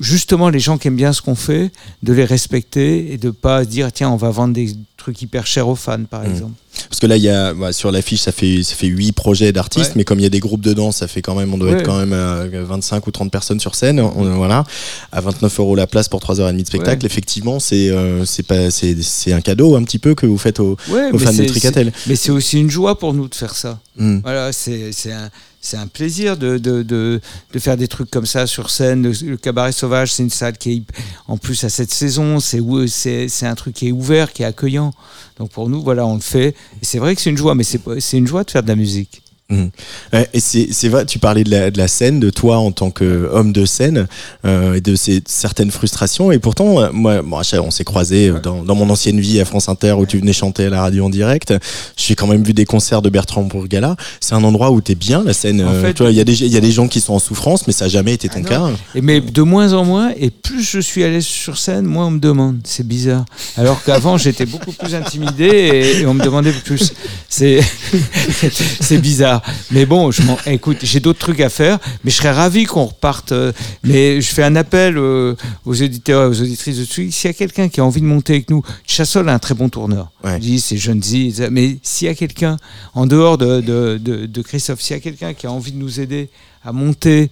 [0.00, 1.70] justement les gens qui aiment bien ce qu'on fait,
[2.02, 5.46] de les respecter et de pas se dire tiens, on va vendre des trucs hyper
[5.46, 6.30] chers aux fans, par Mm.
[6.30, 6.52] exemple.
[6.88, 9.52] Parce que là, il y a, bah, sur l'affiche, ça fait, ça fait 8 projets
[9.52, 9.92] d'artistes, Ouais.
[9.96, 11.78] mais comme il y a des groupes dedans, ça fait quand même, on doit Ouais.
[11.78, 13.98] être quand même à 25 ou 30 personnes sur scène.
[14.00, 14.64] On- voilà.
[15.12, 17.06] À 29 euros la place pour 3h30 de spectacle, Ouais.
[17.10, 20.60] effectivement, c'est, euh, c'est pas, c'est, c'est un cadeau un petit peu que vous faites
[20.60, 21.92] aux, fans de Tricatel.
[22.06, 23.78] Mais c'est aussi une joie pour nous de faire ça.
[23.96, 24.20] Hmm.
[24.22, 27.20] Voilà, c'est c'est un, c'est un plaisir de, de, de,
[27.52, 29.02] de faire des trucs comme ça sur scène.
[29.02, 30.82] Le, Cabaret Sauvage, c'est une salle qui est,
[31.26, 34.92] en plus à cette saison, c'est un truc qui est ouvert, qui est accueillant.
[35.38, 36.54] Donc pour nous, voilà, on le fait.
[36.80, 38.76] Et c'est vrai que c'est une joie, mais c'est une joie de faire de la
[38.76, 39.22] musique.
[39.50, 42.90] Ouais, et c'est, vrai, tu parlais de la, de la scène, de toi en tant
[42.90, 44.06] qu'homme de scène,
[44.44, 46.30] euh, et de ces certaines frustrations.
[46.30, 49.46] Et pourtant, euh, moi, Achille, on s'est croisés euh, dans, dans mon ancienne vie à
[49.46, 51.54] France Inter où tu venais chanter à la radio en direct.
[51.96, 53.96] J'ai quand même vu des concerts de Bertrand Bourgala.
[54.20, 55.62] C'est un endroit où t'es bien, la scène.
[55.62, 57.14] En euh, fait- tu il y a des, il y a des gens qui sont
[57.14, 58.70] en souffrance, mais ça n'a jamais été ton Ah cas.
[58.94, 62.08] Et mais de moins en moins, et plus je suis à l'aise sur scène, moins
[62.08, 62.58] on me demande.
[62.64, 63.24] C'est bizarre.
[63.56, 66.92] Alors qu'avant, j'étais beaucoup plus intimidé et, et on me demandait plus.
[67.30, 67.60] C'est
[68.80, 68.98] c'est
[69.70, 73.32] Mais bon, je écoute, j'ai d'autres trucs à faire, mais je serais ravi qu'on reparte.
[73.32, 73.52] euh,
[73.84, 77.10] Mais je fais un appel euh, aux éditeurs et aux auditrices de dessus.
[77.10, 79.54] S'il y a quelqu'un qui a envie de monter avec nous, Chassol a un très
[79.54, 80.10] bon tourneur.
[80.24, 80.34] Ouais.
[80.34, 81.02] Je dis, c'est jeune
[81.50, 82.56] mais s'il y a quelqu'un
[82.94, 85.78] en dehors de, de, de, de Christophe, s'il y a quelqu'un qui a envie de
[85.78, 86.28] nous aider
[86.64, 87.30] à monter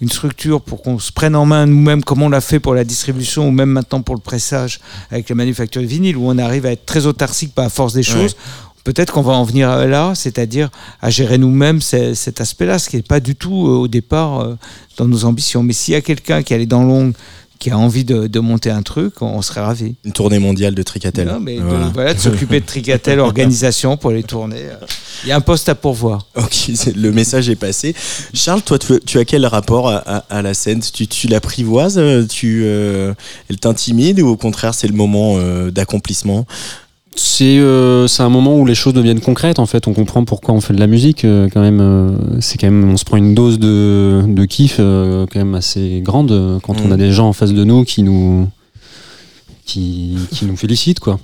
[0.00, 2.84] une structure pour qu'on se prenne en main nous-mêmes, comme on l'a fait pour la
[2.84, 4.78] distribution ou même maintenant pour le pressage
[5.10, 7.94] avec la manufacture de vinyle, où on arrive à être très autarcique par la force
[7.94, 8.36] des choses.
[8.84, 10.70] Peut-être qu'on va en venir là, c'est-à-dire
[11.02, 14.40] à gérer nous-mêmes ce- cet aspect-là, ce qui n'est pas du tout euh, au départ
[14.40, 14.54] euh,
[14.96, 15.62] dans nos ambitions.
[15.62, 17.12] Mais s'il y a quelqu'un qui a les dents longues,
[17.58, 19.96] qui a envie de, de monter un truc, on serait ravis.
[20.04, 21.26] Une tournée mondiale de Tricatel.
[21.26, 21.90] Non, mais de- Voilà.
[21.92, 24.62] voilà, de s'occuper de Tricatel, organisation pour les tournées.
[24.70, 24.76] euh,
[25.24, 26.26] Il y a un poste à pourvoir.
[26.36, 27.96] Ok, le message est passé.
[28.32, 30.80] Charles, toi, tu, tu as quel rapport à, à- à la scène?
[30.80, 33.12] Tu, tu l'apprivoises Tu, euh,
[33.50, 36.46] Elle t'intimide ou au contraire c'est le moment euh, d'accomplissement?
[37.20, 39.88] C'est euh, un moment où les choses deviennent concrètes en fait.
[39.88, 41.80] On comprend pourquoi on fait de la musique euh, quand même.
[41.80, 45.56] euh, c'est quand même on se prend une dose de, de kiff euh, quand même
[45.56, 46.92] assez grande quand on Mm.
[46.92, 48.46] a des gens en face de nous qui nous
[49.66, 51.18] qui, qui nous félicitent quoi.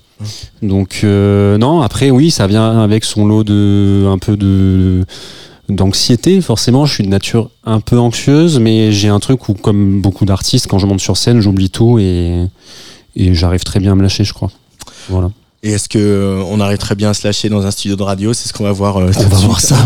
[0.62, 5.04] Donc euh, non après oui ça vient avec son lot de un peu de
[5.68, 10.00] d'anxiété forcément je suis de nature un peu anxieuse mais j'ai un truc où comme
[10.02, 12.46] beaucoup d'artistes quand je monte sur scène j'oublie tout et
[13.16, 14.50] et j'arrive très bien à me lâcher je crois.
[15.08, 15.30] Voilà.
[15.66, 18.02] Et est-ce que euh, on arrive très bien à se lâcher dans un studio de
[18.02, 18.34] radio?
[18.34, 18.98] C'est ce qu'on va voir.
[18.98, 19.76] euh, On va voir ça,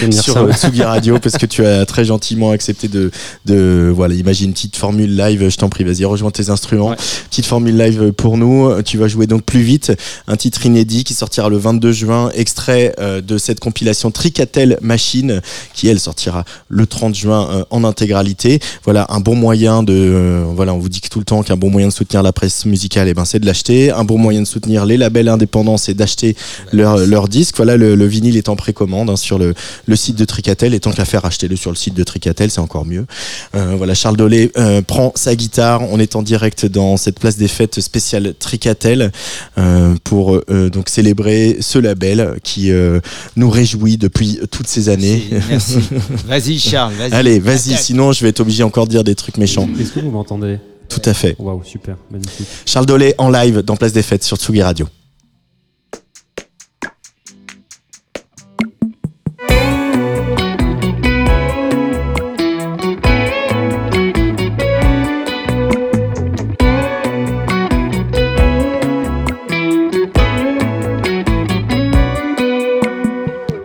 [0.00, 3.12] vais me dire sur euh, Tsugi Radio parce que tu as très gentiment accepté de,
[3.44, 5.48] de voilà, imagine une petite formule live.
[5.48, 6.88] Je t'en prie, vas-y, rejoins tes instruments.
[6.90, 6.96] Ouais.
[7.30, 8.82] Petite formule live pour nous.
[8.82, 9.92] Tu vas jouer donc plus vite.
[10.26, 15.40] Un titre inédit qui sortira le 22 juin, extrait euh, de cette compilation Tricatel Machine
[15.72, 18.58] qui elle sortira le 30 juin euh, en intégralité.
[18.82, 21.56] Voilà un bon moyen de euh, voilà, on vous dit que tout le temps qu'un
[21.56, 23.92] bon moyen de soutenir la presse musicale, et ben c'est de l'acheter.
[23.92, 26.36] Un bon moyen de soutenir les labels indépendants, c'est d'acheter
[26.72, 27.56] leur, leur disque.
[27.56, 29.54] Voilà, le, le vinyle est en précommande hein, sur le,
[29.86, 30.74] le site de Tricatel.
[30.74, 33.06] Et tant qu'à faire, achetez-le sur le site de Tricatel, c'est encore mieux.
[33.54, 35.82] Euh, voilà, Charles Dolé euh, prend sa guitare.
[35.90, 39.12] On est en direct dans cette place des fêtes spéciale Tricatel
[39.58, 43.00] euh, pour euh, donc célébrer ce label qui euh,
[43.36, 45.22] nous réjouit depuis toutes ces années.
[45.48, 45.78] Merci.
[46.26, 47.12] Vas-y, Charles, vas-y.
[47.12, 49.68] Allez, vas-y, sinon je vais être obligé encore de dire des trucs méchants.
[49.80, 50.58] Est-ce que vous m'entendez?
[50.88, 51.36] Tout à fait.
[51.38, 52.46] Waouh, super, magnifique.
[52.64, 54.86] Charles Dolé en live dans Place des Fêtes sur Tsugi Radio.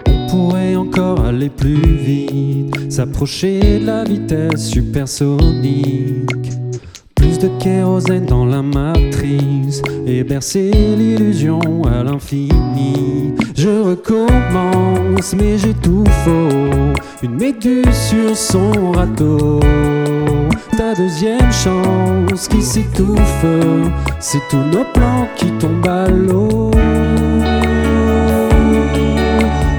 [0.08, 6.51] On pourrait encore aller plus vite, s'approcher de la vitesse supersonique.
[7.42, 13.34] De kérosène dans la matrice et bercer l'illusion à l'infini.
[13.58, 16.94] Je recommence, mais j'ai tout faux.
[17.24, 19.60] Une méduse sur son râteau.
[20.78, 23.46] Ta deuxième chance qui s'étouffe,
[24.20, 26.70] c'est tous nos plans qui tombent à l'eau.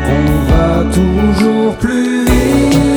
[0.09, 2.92] On va toujours plus vite,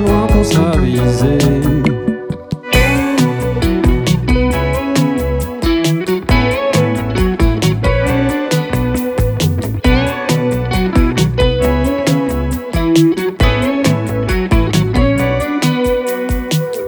[0.00, 0.36] loin pour.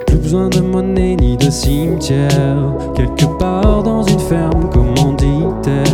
[0.06, 2.28] Plus besoin de monnaie ni de cimetière.
[2.94, 5.84] Quelque part dans une ferme commanditaire.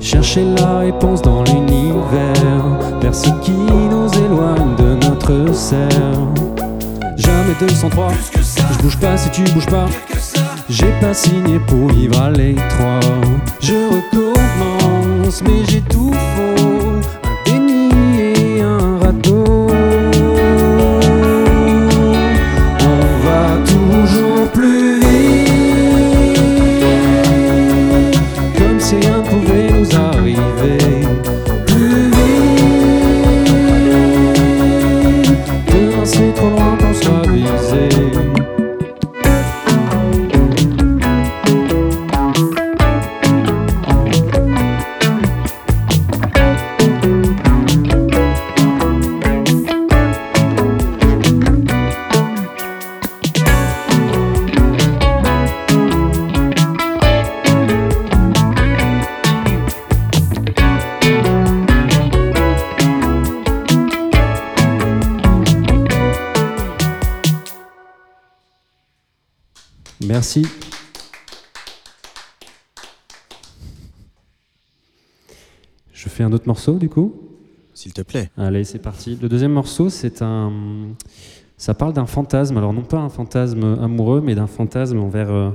[0.00, 2.64] Chercher la réponse dans l'univers.
[3.00, 3.52] Vers ce qui
[5.52, 5.88] serre.
[7.16, 8.12] Jamais 203.
[8.72, 9.86] Je bouge pas si tu bouges pas.
[10.68, 13.00] J'ai pas signé pour vivre à l'étroit.
[13.60, 16.51] Je recommence, mais j'ai tout faux.
[76.46, 77.14] Morceau du coup?
[77.74, 78.30] S'il te plaît.
[78.36, 79.18] Allez, c'est parti.
[79.20, 80.52] Le deuxième morceau, c'est un.
[81.56, 82.56] Ça parle d'un fantasme.
[82.56, 85.50] Alors, non pas un fantasme amoureux, mais d'un fantasme envers euh,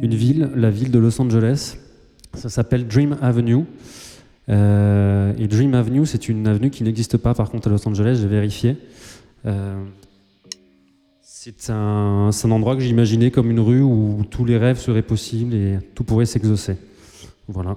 [0.00, 1.76] une ville, la ville de Los Angeles.
[2.34, 3.64] Ça s'appelle Dream Avenue.
[4.48, 8.18] Euh, et Dream Avenue, c'est une avenue qui n'existe pas, par contre, à Los Angeles,
[8.20, 8.76] j'ai vérifié.
[9.46, 9.82] Euh,
[11.20, 15.02] c'est un, c'est un endroit que j'imaginais comme une rue où tous les rêves seraient
[15.02, 16.76] possibles et tout pourrait s'exaucer.
[17.48, 17.76] Voilà.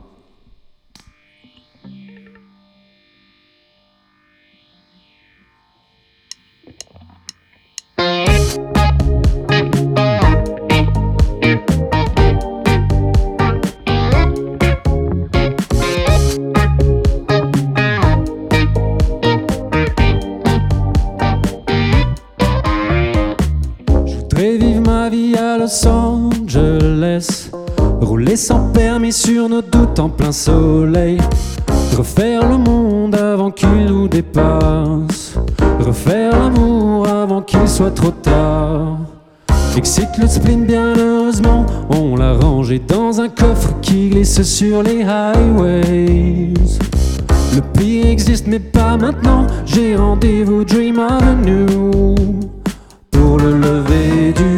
[30.32, 31.18] Soleil.
[31.98, 35.36] Refaire le monde avant qu'il nous dépasse.
[35.80, 38.98] Refaire l'amour avant qu'il soit trop tard.
[39.76, 45.04] Excite le spleen, bien heureusement, on l'a rangé dans un coffre qui glisse sur les
[45.04, 46.54] highways.
[47.56, 49.46] Le pire existe, mais pas maintenant.
[49.66, 52.16] J'ai rendez-vous Dream Avenue
[53.12, 54.57] pour le lever du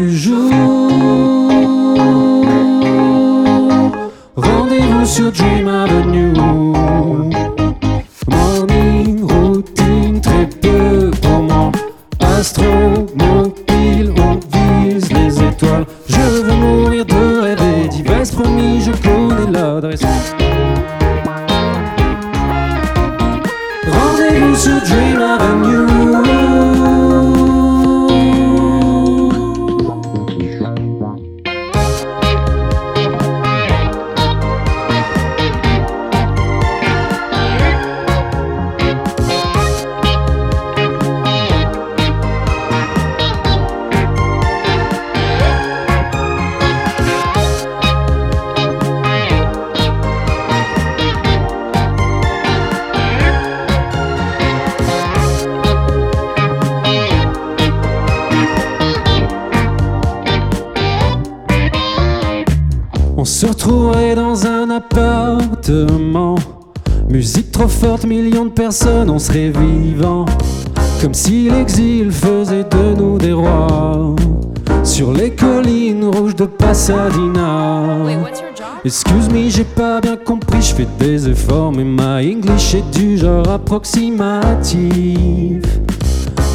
[5.30, 6.34] Sur Dream Avenue.
[8.28, 11.12] Morning routine, très peu
[11.44, 11.72] moi.
[12.20, 12.89] Astro,
[69.18, 70.26] serait vivants.
[71.02, 74.16] Comme si l'exil faisait de nous des rois.
[74.84, 77.84] Sur les collines rouges de Pasadena.
[78.86, 83.18] Excuse me, j'ai pas bien compris, je fais des efforts, mais ma English est du
[83.18, 85.64] genre approximatif.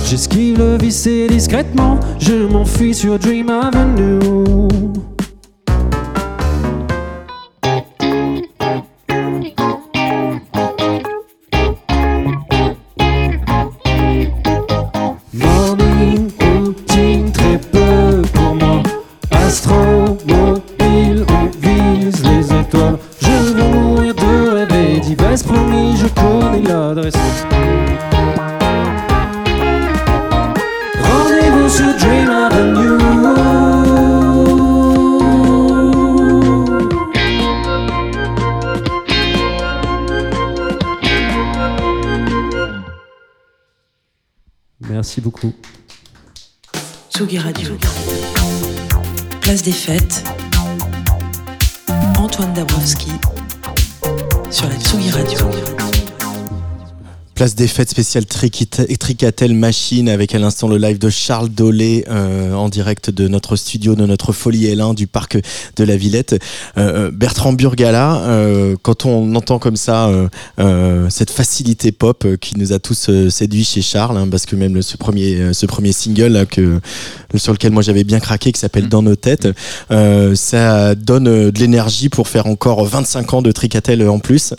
[0.07, 4.20] J'esquive le vice et discrètement, je m'enfuis sur Dream Avenue.
[45.05, 45.52] Merci beaucoup.
[47.11, 47.76] Tsugi Radio.
[49.42, 50.24] Place des fêtes.
[52.16, 53.12] Antoine Dabrowski
[54.50, 55.84] sur la Tsugi Radio.
[57.35, 62.05] Place des fêtes spéciales Triquit- Tricatel Machine avec à l'instant le live de Charles Dolé
[62.09, 65.39] euh, en direct de notre studio, de notre folie L1 du parc
[65.74, 66.41] de la Villette.
[66.78, 70.28] Euh, Bertrand Burgala, euh, quand on entend comme ça euh,
[70.61, 74.47] euh, cette facilité pop euh, qui nous a tous euh, séduits chez Charles, hein, parce
[74.47, 76.78] que même le- ce premier, euh, ce premier single là, que,
[77.35, 79.49] sur lequel moi j'avais bien craqué, qui s'appelle Dans nos têtes,
[79.91, 84.55] euh, ça donne euh, de l'énergie pour faire encore 25 ans de Tricatel en plus.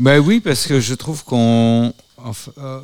[0.00, 1.92] Bah oui, parce que je trouve qu'on
[2.24, 2.80] enfin, euh,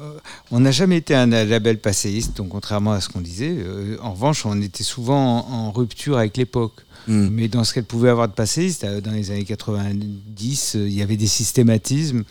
[0.50, 3.54] on n'a jamais été un label passéiste, donc contrairement à ce qu'on disait.
[3.58, 6.74] euh, en revanche, on était souvent en, en rupture avec l'époque.
[7.08, 7.28] Mm.
[7.30, 10.94] Mais dans ce qu'elle pouvait avoir de passéiste, euh, dans les années 90, euh, il
[10.94, 12.22] y avait des systématismes.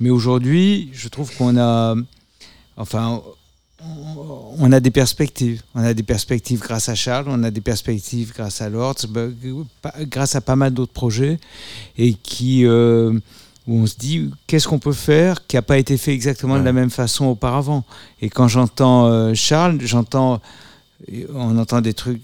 [0.00, 1.94] Mais aujourd'hui, je trouve qu'on a,
[2.76, 3.22] enfin,
[3.80, 5.62] on- on a des perspectives.
[5.76, 9.26] On a des perspectives grâce à Charles, on a des perspectives grâce à Lords, bah,
[9.82, 11.38] pa- grâce à pas mal d'autres projets
[11.96, 12.64] et qui
[13.68, 16.64] où on se dit qu'est-ce qu'on peut faire qui n'a pas été fait exactement de
[16.64, 17.84] la même façon auparavant.
[18.22, 20.40] Et quand j'entends euh, Charles, j'entends
[21.32, 22.22] on entend des trucs.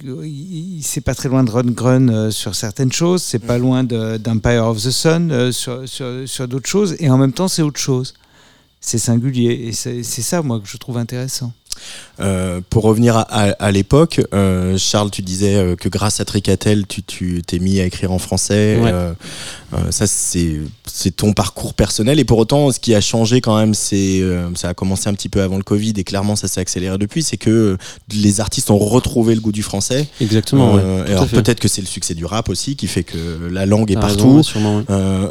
[0.83, 4.17] C'est pas très loin de Run Grun euh, sur certaines choses, c'est pas loin de-
[4.17, 7.63] d'Empire of the Sun euh, sur, sur, sur d'autres choses, et en même temps c'est
[7.63, 8.15] autre chose.
[8.81, 11.53] C'est singulier, et c'est ça moi que je trouve intéressant.
[12.21, 16.25] Euh, pour revenir à, à- à l'époque, euh, Charles, tu disais euh, que grâce à
[16.25, 18.79] Tricatel, tu tu t'es mis à écrire en français.
[18.81, 18.93] Ouais.
[18.93, 19.13] Euh,
[19.91, 22.21] ça, c'est c'est ton parcours personnel.
[22.21, 24.23] Et pour autant, ce qui a changé quand même, c'est
[24.55, 27.25] ça a commencé un petit peu avant le Covid et clairement, ça s'est accéléré depuis.
[27.25, 27.77] C'est que
[28.13, 30.07] les artistes ont retrouvé le goût du français.
[30.21, 30.75] Exactement.
[30.75, 33.91] ouais, alors peut-être que c'est le succès du rap aussi qui fait que la langue
[33.91, 34.37] est partout.
[34.37, 34.85] ouais, sûrement, ouais.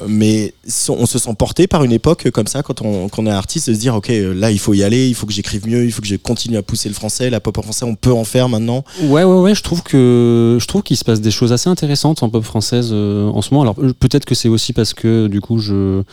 [0.10, 3.28] Mais so- on se sent porté par une époque comme ça quand on, quand on
[3.28, 5.66] est artiste de se dire ok là il faut y aller il faut que j'écrive
[5.68, 7.86] mieux il faut que je continue continue à pousser le français, la pop en français,
[7.86, 8.84] on peut en faire maintenant.
[9.04, 9.56] Ouais, ouais, ouais.
[9.56, 12.90] Je trouve que je trouve qu'il se passe des choses assez intéressantes en pop française
[12.92, 13.62] euh, en ce moment.
[13.62, 16.04] Alors euh, peut-être que c'est aussi parce que du coup je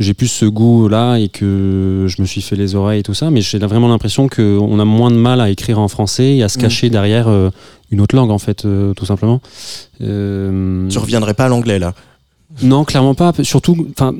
[0.00, 3.14] j'ai plus ce goût là et que je me suis fait les oreilles et tout
[3.14, 3.30] ça.
[3.30, 6.48] Mais j'ai vraiment l'impression qu'on a moins de mal à écrire en français et à
[6.48, 6.62] se Mm.
[6.62, 7.50] cacher derrière euh,
[7.92, 9.40] une autre langue en fait, euh, tout simplement.
[10.00, 10.04] Tu
[10.98, 11.94] reviendrais pas à l'anglais là?
[12.62, 13.32] Non, clairement pas.
[13.42, 14.12] Surtout, enfin,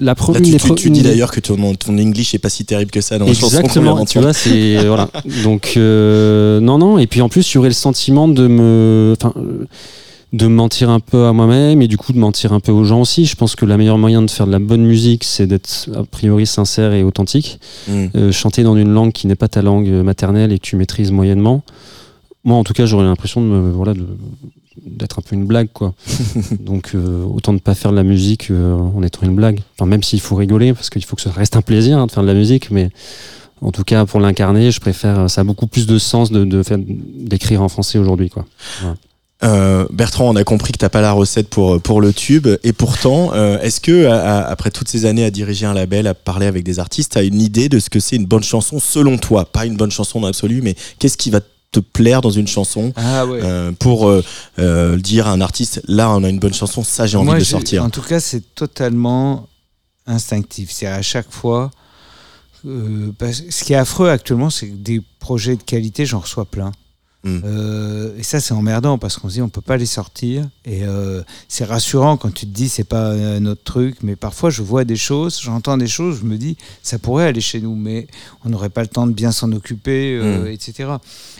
[0.00, 0.42] la première.
[0.42, 3.26] tu, tu- dis d'ailleurs que ton, ton English est pas si terrible que ça dans
[3.26, 5.08] Exactement, tu vois, c'est voilà.
[5.44, 6.98] Donc euh, non, non.
[6.98, 9.66] Et puis en plus, j'aurais le sentiment de me, enfin, euh,
[10.32, 13.00] de mentir un peu à moi-même et du coup de mentir un peu aux gens
[13.00, 13.24] aussi.
[13.26, 16.04] Je pense que la meilleure moyen de faire de la bonne musique, c'est d'être a
[16.04, 17.58] priori sincère et authentique.
[17.88, 18.06] Mm.
[18.16, 21.10] Euh, chanter dans une langue qui n'est pas ta langue maternelle et que tu maîtrises
[21.12, 21.62] moyennement.
[22.44, 24.06] Moi, en tout cas, j'aurais l'impression de me, voilà, de-
[24.84, 25.94] d'être un peu une blague, quoi.
[26.60, 29.60] Donc, euh, autant ne pas faire de la musique euh, en étant une blague.
[29.78, 32.12] Enfin, même s'il faut rigoler, parce qu'il faut que ça reste un plaisir hein, de
[32.12, 32.90] faire de la musique, mais
[33.62, 35.30] en tout cas, pour l'incarner, je préfère.
[35.30, 38.44] Ça a beaucoup plus de sens de, de faire d'écrire en français aujourd'hui, quoi.
[39.44, 42.48] Euh, Bertrand, on a compris que t'as pas la recette pour, pour le tube.
[42.64, 46.06] Et pourtant, euh, est-ce que, à- à- après toutes ces années à diriger un label,
[46.06, 48.78] à parler avec des artistes, t'as une idée de ce que c'est une bonne chanson
[48.80, 49.44] selon toi?
[49.44, 51.40] Pas une bonne chanson dans l'absolu, mais qu'est-ce qui va
[51.80, 53.40] te plaire dans une chanson Ah ouais.
[53.42, 54.22] euh, pour euh,
[54.58, 57.38] euh, dire à un artiste, là, on a une bonne chanson, ça, j'ai envie Moi,
[57.38, 57.84] de sortir.
[57.84, 59.46] En tout cas, c'est totalement
[60.06, 60.70] instinctif.
[60.72, 61.70] C'est à chaque fois.
[62.66, 66.44] euh, parce- ce qui est affreux actuellement, c'est que des projets de qualité, j'en reçois
[66.46, 66.72] plein.
[67.24, 67.40] Mm.
[67.44, 70.48] Euh, et ça, c'est emmerdant parce qu'on se dit on peut pas les sortir.
[70.64, 73.96] Et euh, c'est rassurant quand tu te dis c'est pas euh, notre truc.
[74.02, 77.40] Mais parfois, je vois des choses, j'entends des choses, je me dis ça pourrait aller
[77.40, 78.06] chez nous, mais
[78.44, 80.46] on n'aurait pas le temps de bien s'en occuper, euh, Mm.
[80.48, 80.90] etc.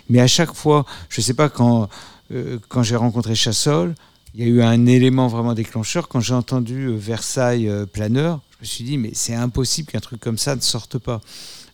[0.08, 1.88] Mais à chaque fois, je sais pas quand
[2.68, 3.94] quand j'ai rencontré Chassol,
[4.34, 6.08] il y a eu un élément vraiment déclencheur.
[6.08, 10.36] Quand j'ai entendu Versailles planeur, je me suis dit, mais c'est impossible qu'un truc comme
[10.36, 11.20] ça ne sorte pas.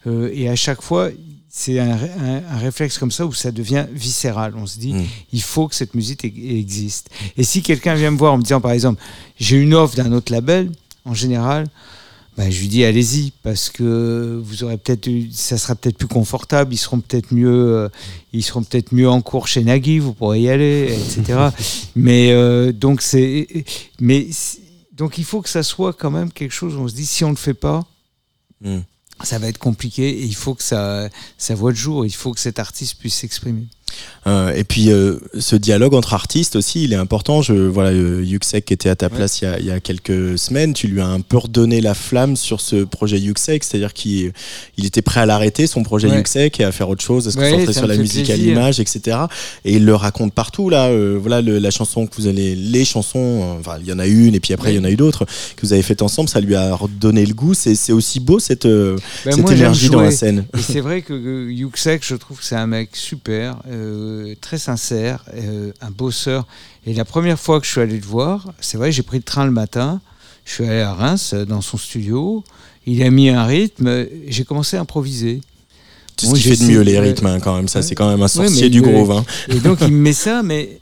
[0.07, 1.09] Et à chaque fois,
[1.55, 4.55] c'est un, ré- un- un réflexe comme ça où ça devient viscéral.
[4.57, 5.05] On se dit, Mm.
[5.35, 7.11] il faut que cette musique existe.
[7.37, 9.03] Et si quelqu'un vient me voir en me disant, par exemple,
[9.39, 10.73] j'ai une offre d'un autre label,
[11.05, 11.67] en général,
[12.39, 16.09] ben, je lui dis allez-y parce que vous aurez peut-être eu- ça sera peut-être plus
[16.09, 17.89] confortable ils seront peut-être mieux euh,
[18.33, 21.49] ils seront peut-être mieux en cours chez Nagui vous pourrez y aller etc
[21.95, 23.47] mais euh, donc c'est
[24.01, 24.27] mais
[24.97, 27.23] donc il faut que ça soit quand même quelque chose où on se dit si
[27.23, 27.85] on le fait pas
[28.63, 28.79] Mm.
[29.25, 31.09] Ça va être compliqué et il faut que ça
[31.39, 32.05] ça voit le jour.
[32.07, 33.67] Il faut que cet artiste puisse s'exprimer
[34.29, 37.43] Euh, et puis euh, ce dialogue entre artistes aussi, il est important.
[37.43, 39.81] Je voilà, euh, Yuxek qui était à ta place il, y a, il y a
[39.81, 43.93] quelques semaines, tu lui as un peu redonné la flamme sur ce projet Yuxek, c'est-à-dire
[43.93, 44.33] qu'il
[44.77, 46.19] il était prêt à l'arrêter son projet Ouais.
[46.19, 48.79] Yuxek et à faire autre chose, à se Ouais, concentrer sur la musique à l'image,
[48.79, 49.17] etc.
[49.65, 50.87] Et il le raconte partout là.
[50.87, 54.07] euh, voilà le- la chanson que vous allez, les chansons, enfin il y en a
[54.07, 55.25] une et puis après il y en a eu d'autres
[55.57, 56.29] que vous avez faites ensemble.
[56.29, 57.55] Ça lui a redonné le goût.
[57.55, 60.45] C'est aussi beau cette Ben, cette moi, j'aime énergie dans la scène.
[60.57, 63.82] Et c'est vrai que Yuxek, je trouve que c'est un mec super, euh,
[64.41, 66.47] très sincère, euh, un bosseur.
[66.87, 69.23] Et la première fois que je suis allé le voir, c'est vrai, j'ai pris le
[69.23, 70.01] train le matin,
[70.45, 72.43] je suis allé à Reims, euh, dans son studio,
[72.87, 75.41] il a mis un rythme, euh, j'ai commencé à improviser.
[76.19, 77.01] Ce Bon, qui fait de mieux les ouais.
[77.01, 77.69] rythmes hein, quand même.
[77.69, 77.83] Ça Ouais.
[77.85, 79.11] c'est quand même un Ouais, sorcier mais du groove.
[79.13, 79.25] hein.
[79.49, 80.79] Et donc il me met ça, mais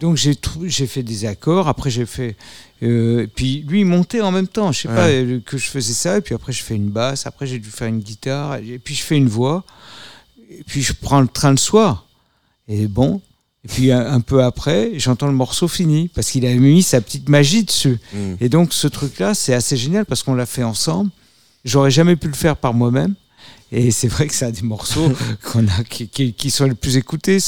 [0.00, 1.68] donc j'ai fait des accords.
[1.68, 2.36] Après j'ai fait,
[2.82, 4.72] euh, puis lui il montait en même temps.
[4.72, 5.24] Je sais pas Ouais.
[5.24, 6.18] euh, que je faisais ça.
[6.18, 7.26] Et puis après je fais une basse.
[7.26, 8.56] Après j'ai dû faire une guitare.
[8.56, 9.62] Et puis je fais une voix.
[10.50, 12.06] Et puis je prends le train le soir.
[12.68, 13.20] Et bon.
[13.64, 17.00] Et puis un, un peu après, j'entends le morceau fini parce qu'il avait mis sa
[17.00, 17.98] petite magie dessus.
[18.12, 18.34] Mm.
[18.40, 21.10] Et donc ce truc-là, c'est assez génial parce qu'on l'a fait ensemble.
[21.64, 23.14] J'aurais jamais pu le faire par moi-même.
[23.74, 25.10] Et c'est vrai que c'est un des morceaux
[25.44, 27.38] qu'on a, qui, qui- qui sont les plus écoutés.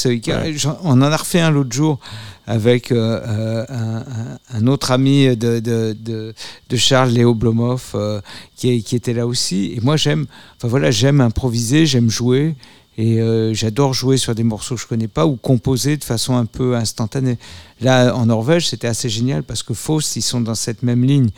[0.83, 1.99] On en a refait un l'autre jour
[2.47, 3.21] avec euh,
[3.69, 6.33] euh, un, autre ami de, de, de,
[6.69, 8.21] de Charles, Léo Blomoff, euh,
[8.55, 9.73] qui, qui était là aussi.
[9.75, 10.25] Et moi, j'aime,
[10.57, 12.55] enfin voilà, j'aime improviser, j'aime jouer.
[12.97, 16.35] Et euh, j'adore jouer sur des morceaux que je connais pas ou composer de façon
[16.35, 17.37] un peu instantanée.
[17.81, 21.29] Là, en Norvège, c'était assez génial parce que Faust, ils sont dans cette même ligne.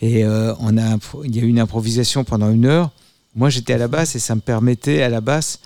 [0.00, 2.90] Et euh, on a, il y a eu une improvisation pendant une heure.
[3.34, 5.60] Moi, j'étais à la basse et ça me permettait à la basse,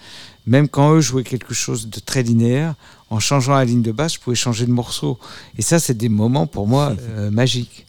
[0.46, 2.74] même quand eux jouaient quelque chose de très linéaire,
[3.10, 5.18] en changeant la ligne de basse, je pouvais changer de morceau.
[5.58, 7.86] Et ça, c'est des moments pour moi euh, magiques.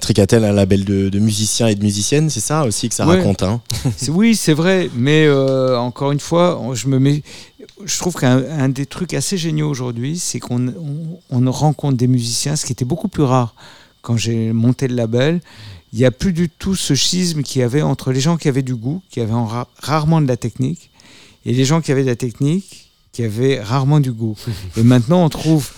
[0.00, 3.16] Tricatel, un label de, de musiciens et de musiciennes, c'est ça aussi que ça Ouais.
[3.18, 3.42] raconte.
[3.42, 3.60] Hein.
[4.08, 7.22] Oui, c'est vrai, mais euh, encore une fois, je me mets.
[7.84, 12.06] Je trouve qu'un un des trucs assez géniaux aujourd'hui, c'est qu'on on, on rencontre des
[12.06, 13.54] musiciens, ce qui était beaucoup plus rare
[14.02, 15.40] quand j'ai monté le label.
[15.92, 18.48] Il n'y a plus du tout ce schisme qu'il y avait entre les gens qui
[18.48, 20.90] avaient du goût, qui avaient en ra- rarement de la technique,
[21.46, 24.36] et les gens qui avaient de la technique, qui avaient rarement du goût.
[24.76, 25.70] Et maintenant, on trouve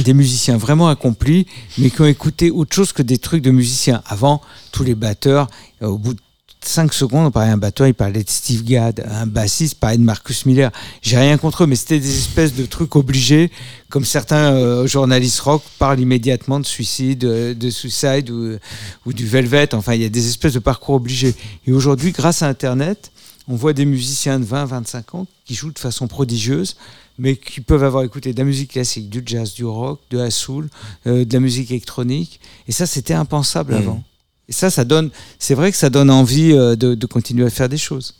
[0.00, 1.46] des musiciens vraiment accomplis,
[1.78, 4.02] mais qui ont écouté autre chose que des trucs de musiciens.
[4.06, 4.40] Avant,
[4.72, 5.48] tous les batteurs,
[5.82, 6.20] euh, au bout de
[6.62, 10.02] 5 secondes, on parlait d'un batteur, il parlait de Steve Gadd, un bassiste parlait de
[10.02, 10.70] Marcus Miller.
[11.02, 13.50] J'ai rien contre eux, mais c'était des espèces de trucs obligés,
[13.90, 18.56] comme certains euh, journalistes rock parlent immédiatement de suicide, euh, de suicide ou,
[19.04, 19.74] ou du Velvet.
[19.74, 21.34] Enfin, il y a des espèces de parcours obligés.
[21.66, 23.12] Et aujourd'hui, grâce à Internet,
[23.46, 26.76] on voit des musiciens de 20, 25 ans qui jouent de façon prodigieuse,
[27.18, 30.30] mais qui peuvent avoir écouté de la musique classique, du jazz, du rock, de la
[30.30, 30.68] soul,
[31.06, 32.40] euh, de la musique électronique.
[32.68, 33.78] Et ça, c'était impensable Mhm.
[33.80, 34.02] avant.
[34.48, 37.50] Et ça, ça donne, c'est vrai que ça donne envie euh, de, de continuer à
[37.50, 38.14] faire des choses.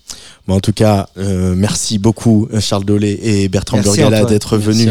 [0.47, 4.91] Bon, en tout cas, euh, merci beaucoup Charles Dolé et Bertrand Merci, Burgala d'être venus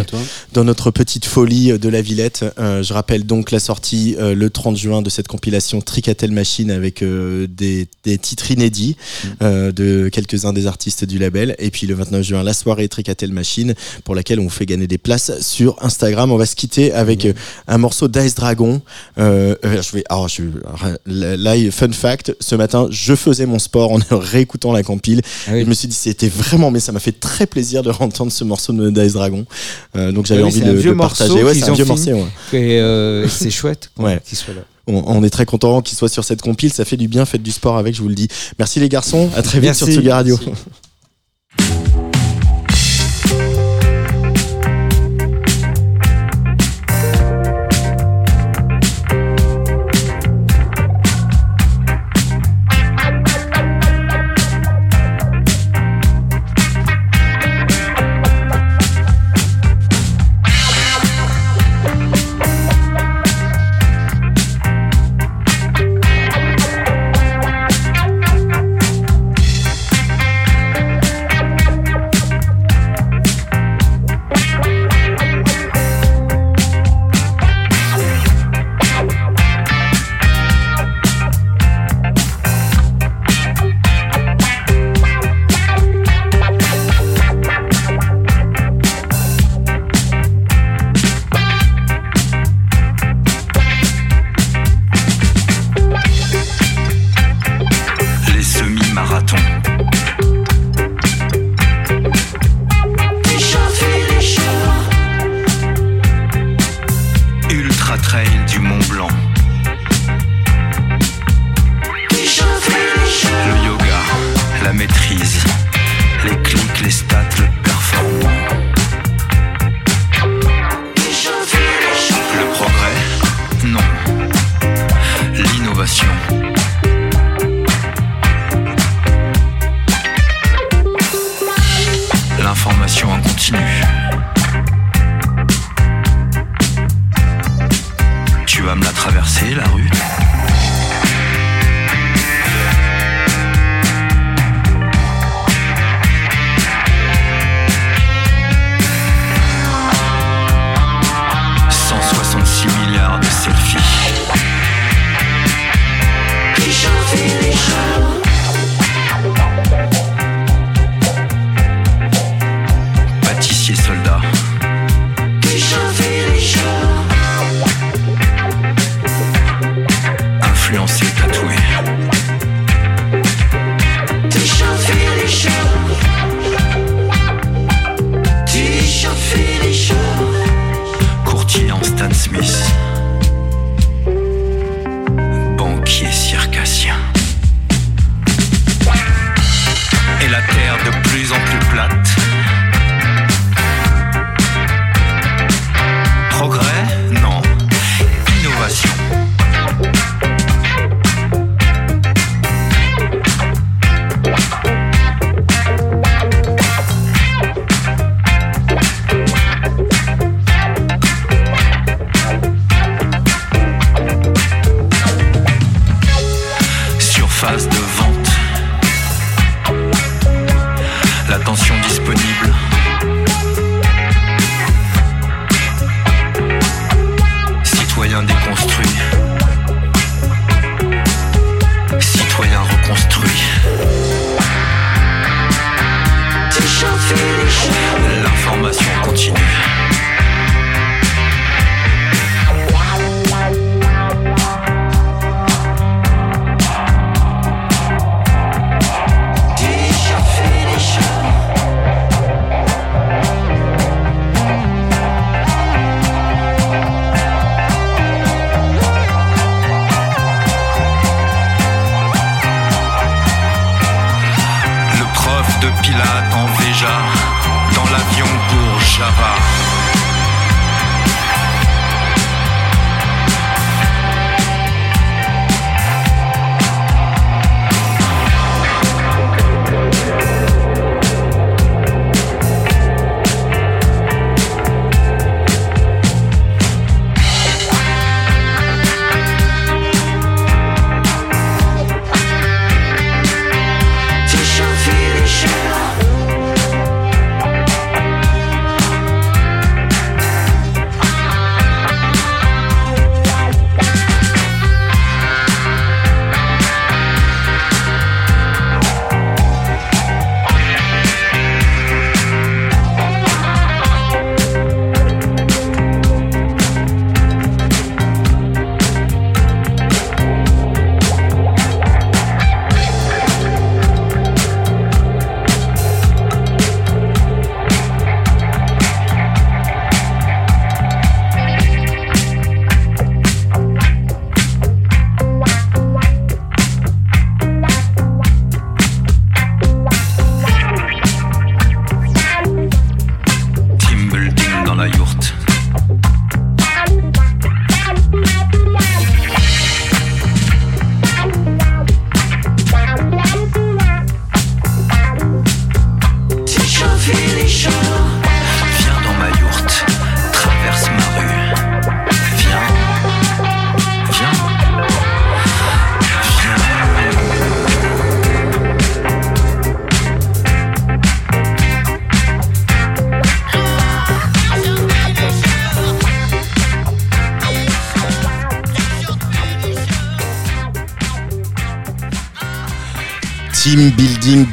[0.54, 2.46] dans notre petite folie de la Villette.
[2.60, 6.72] Euh, je rappelle donc la sortie euh, le 30 juin de cette compilation Tricatel Machine
[6.72, 8.98] avec euh, des, des titres inédits
[9.42, 11.56] euh, de quelques-uns des artistes du label.
[11.60, 14.88] Et puis le 29 juin, la soirée Tricatel Machine pour laquelle on vous fait gagner
[14.88, 16.32] des places sur Instagram.
[16.32, 17.34] On va se quitter avec euh,
[17.68, 18.82] un morceau d'Ice Dragon.
[19.18, 20.44] Euh, euh, je vais, alors, je,
[21.38, 25.22] là, fun fact, ce matin, je faisais mon sport en réécoutant la compile.
[25.48, 25.62] Ah oui.
[25.62, 28.44] Je me suis dit, c'était vraiment, mais ça m'a fait très plaisir de entendre ce
[28.44, 29.46] morceau de Dice Dragon.
[29.96, 30.96] Euh, donc j'avais Oui, envie de, morceau
[31.26, 31.44] partager.
[31.44, 32.12] Ouais, c'est un vieux morceau.
[32.12, 32.26] ouais.
[32.54, 34.20] Et euh, c'est chouette Ouais.
[34.28, 34.62] qu'il soit là.
[34.88, 36.74] On, on est très content qu'il soit sur cette compile.
[36.74, 37.26] Ça fait du bien.
[37.26, 38.28] Faites du sport avec, je vous le dis.
[38.60, 39.30] Merci les garçons.
[39.36, 39.86] À très vite Merci.
[39.86, 40.38] sur Tsuga Radio.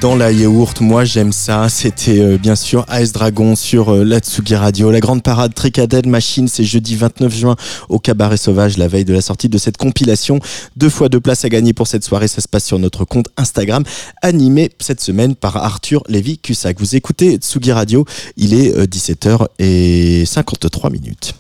[0.01, 1.69] dans la yaourt, moi j'aime ça.
[1.69, 4.91] C'était euh, bien sûr Ice Dragon sur euh, la Tsugi Radio.
[4.91, 7.57] La grande parade Tricadel Machine, c'est jeudi 29 juin
[7.89, 10.41] au Cabaret Sauvage, la veille de la sortie de cette compilation.
[10.77, 13.27] Deux fois deux places à gagner pour cette soirée, ça se passe sur notre compte
[13.37, 13.85] Instagram,
[14.23, 16.79] animé cette semaine par Arthur Lévy-Cussac.
[16.79, 21.35] Vous écoutez Tsugi Radio, il est 17h53 minutes.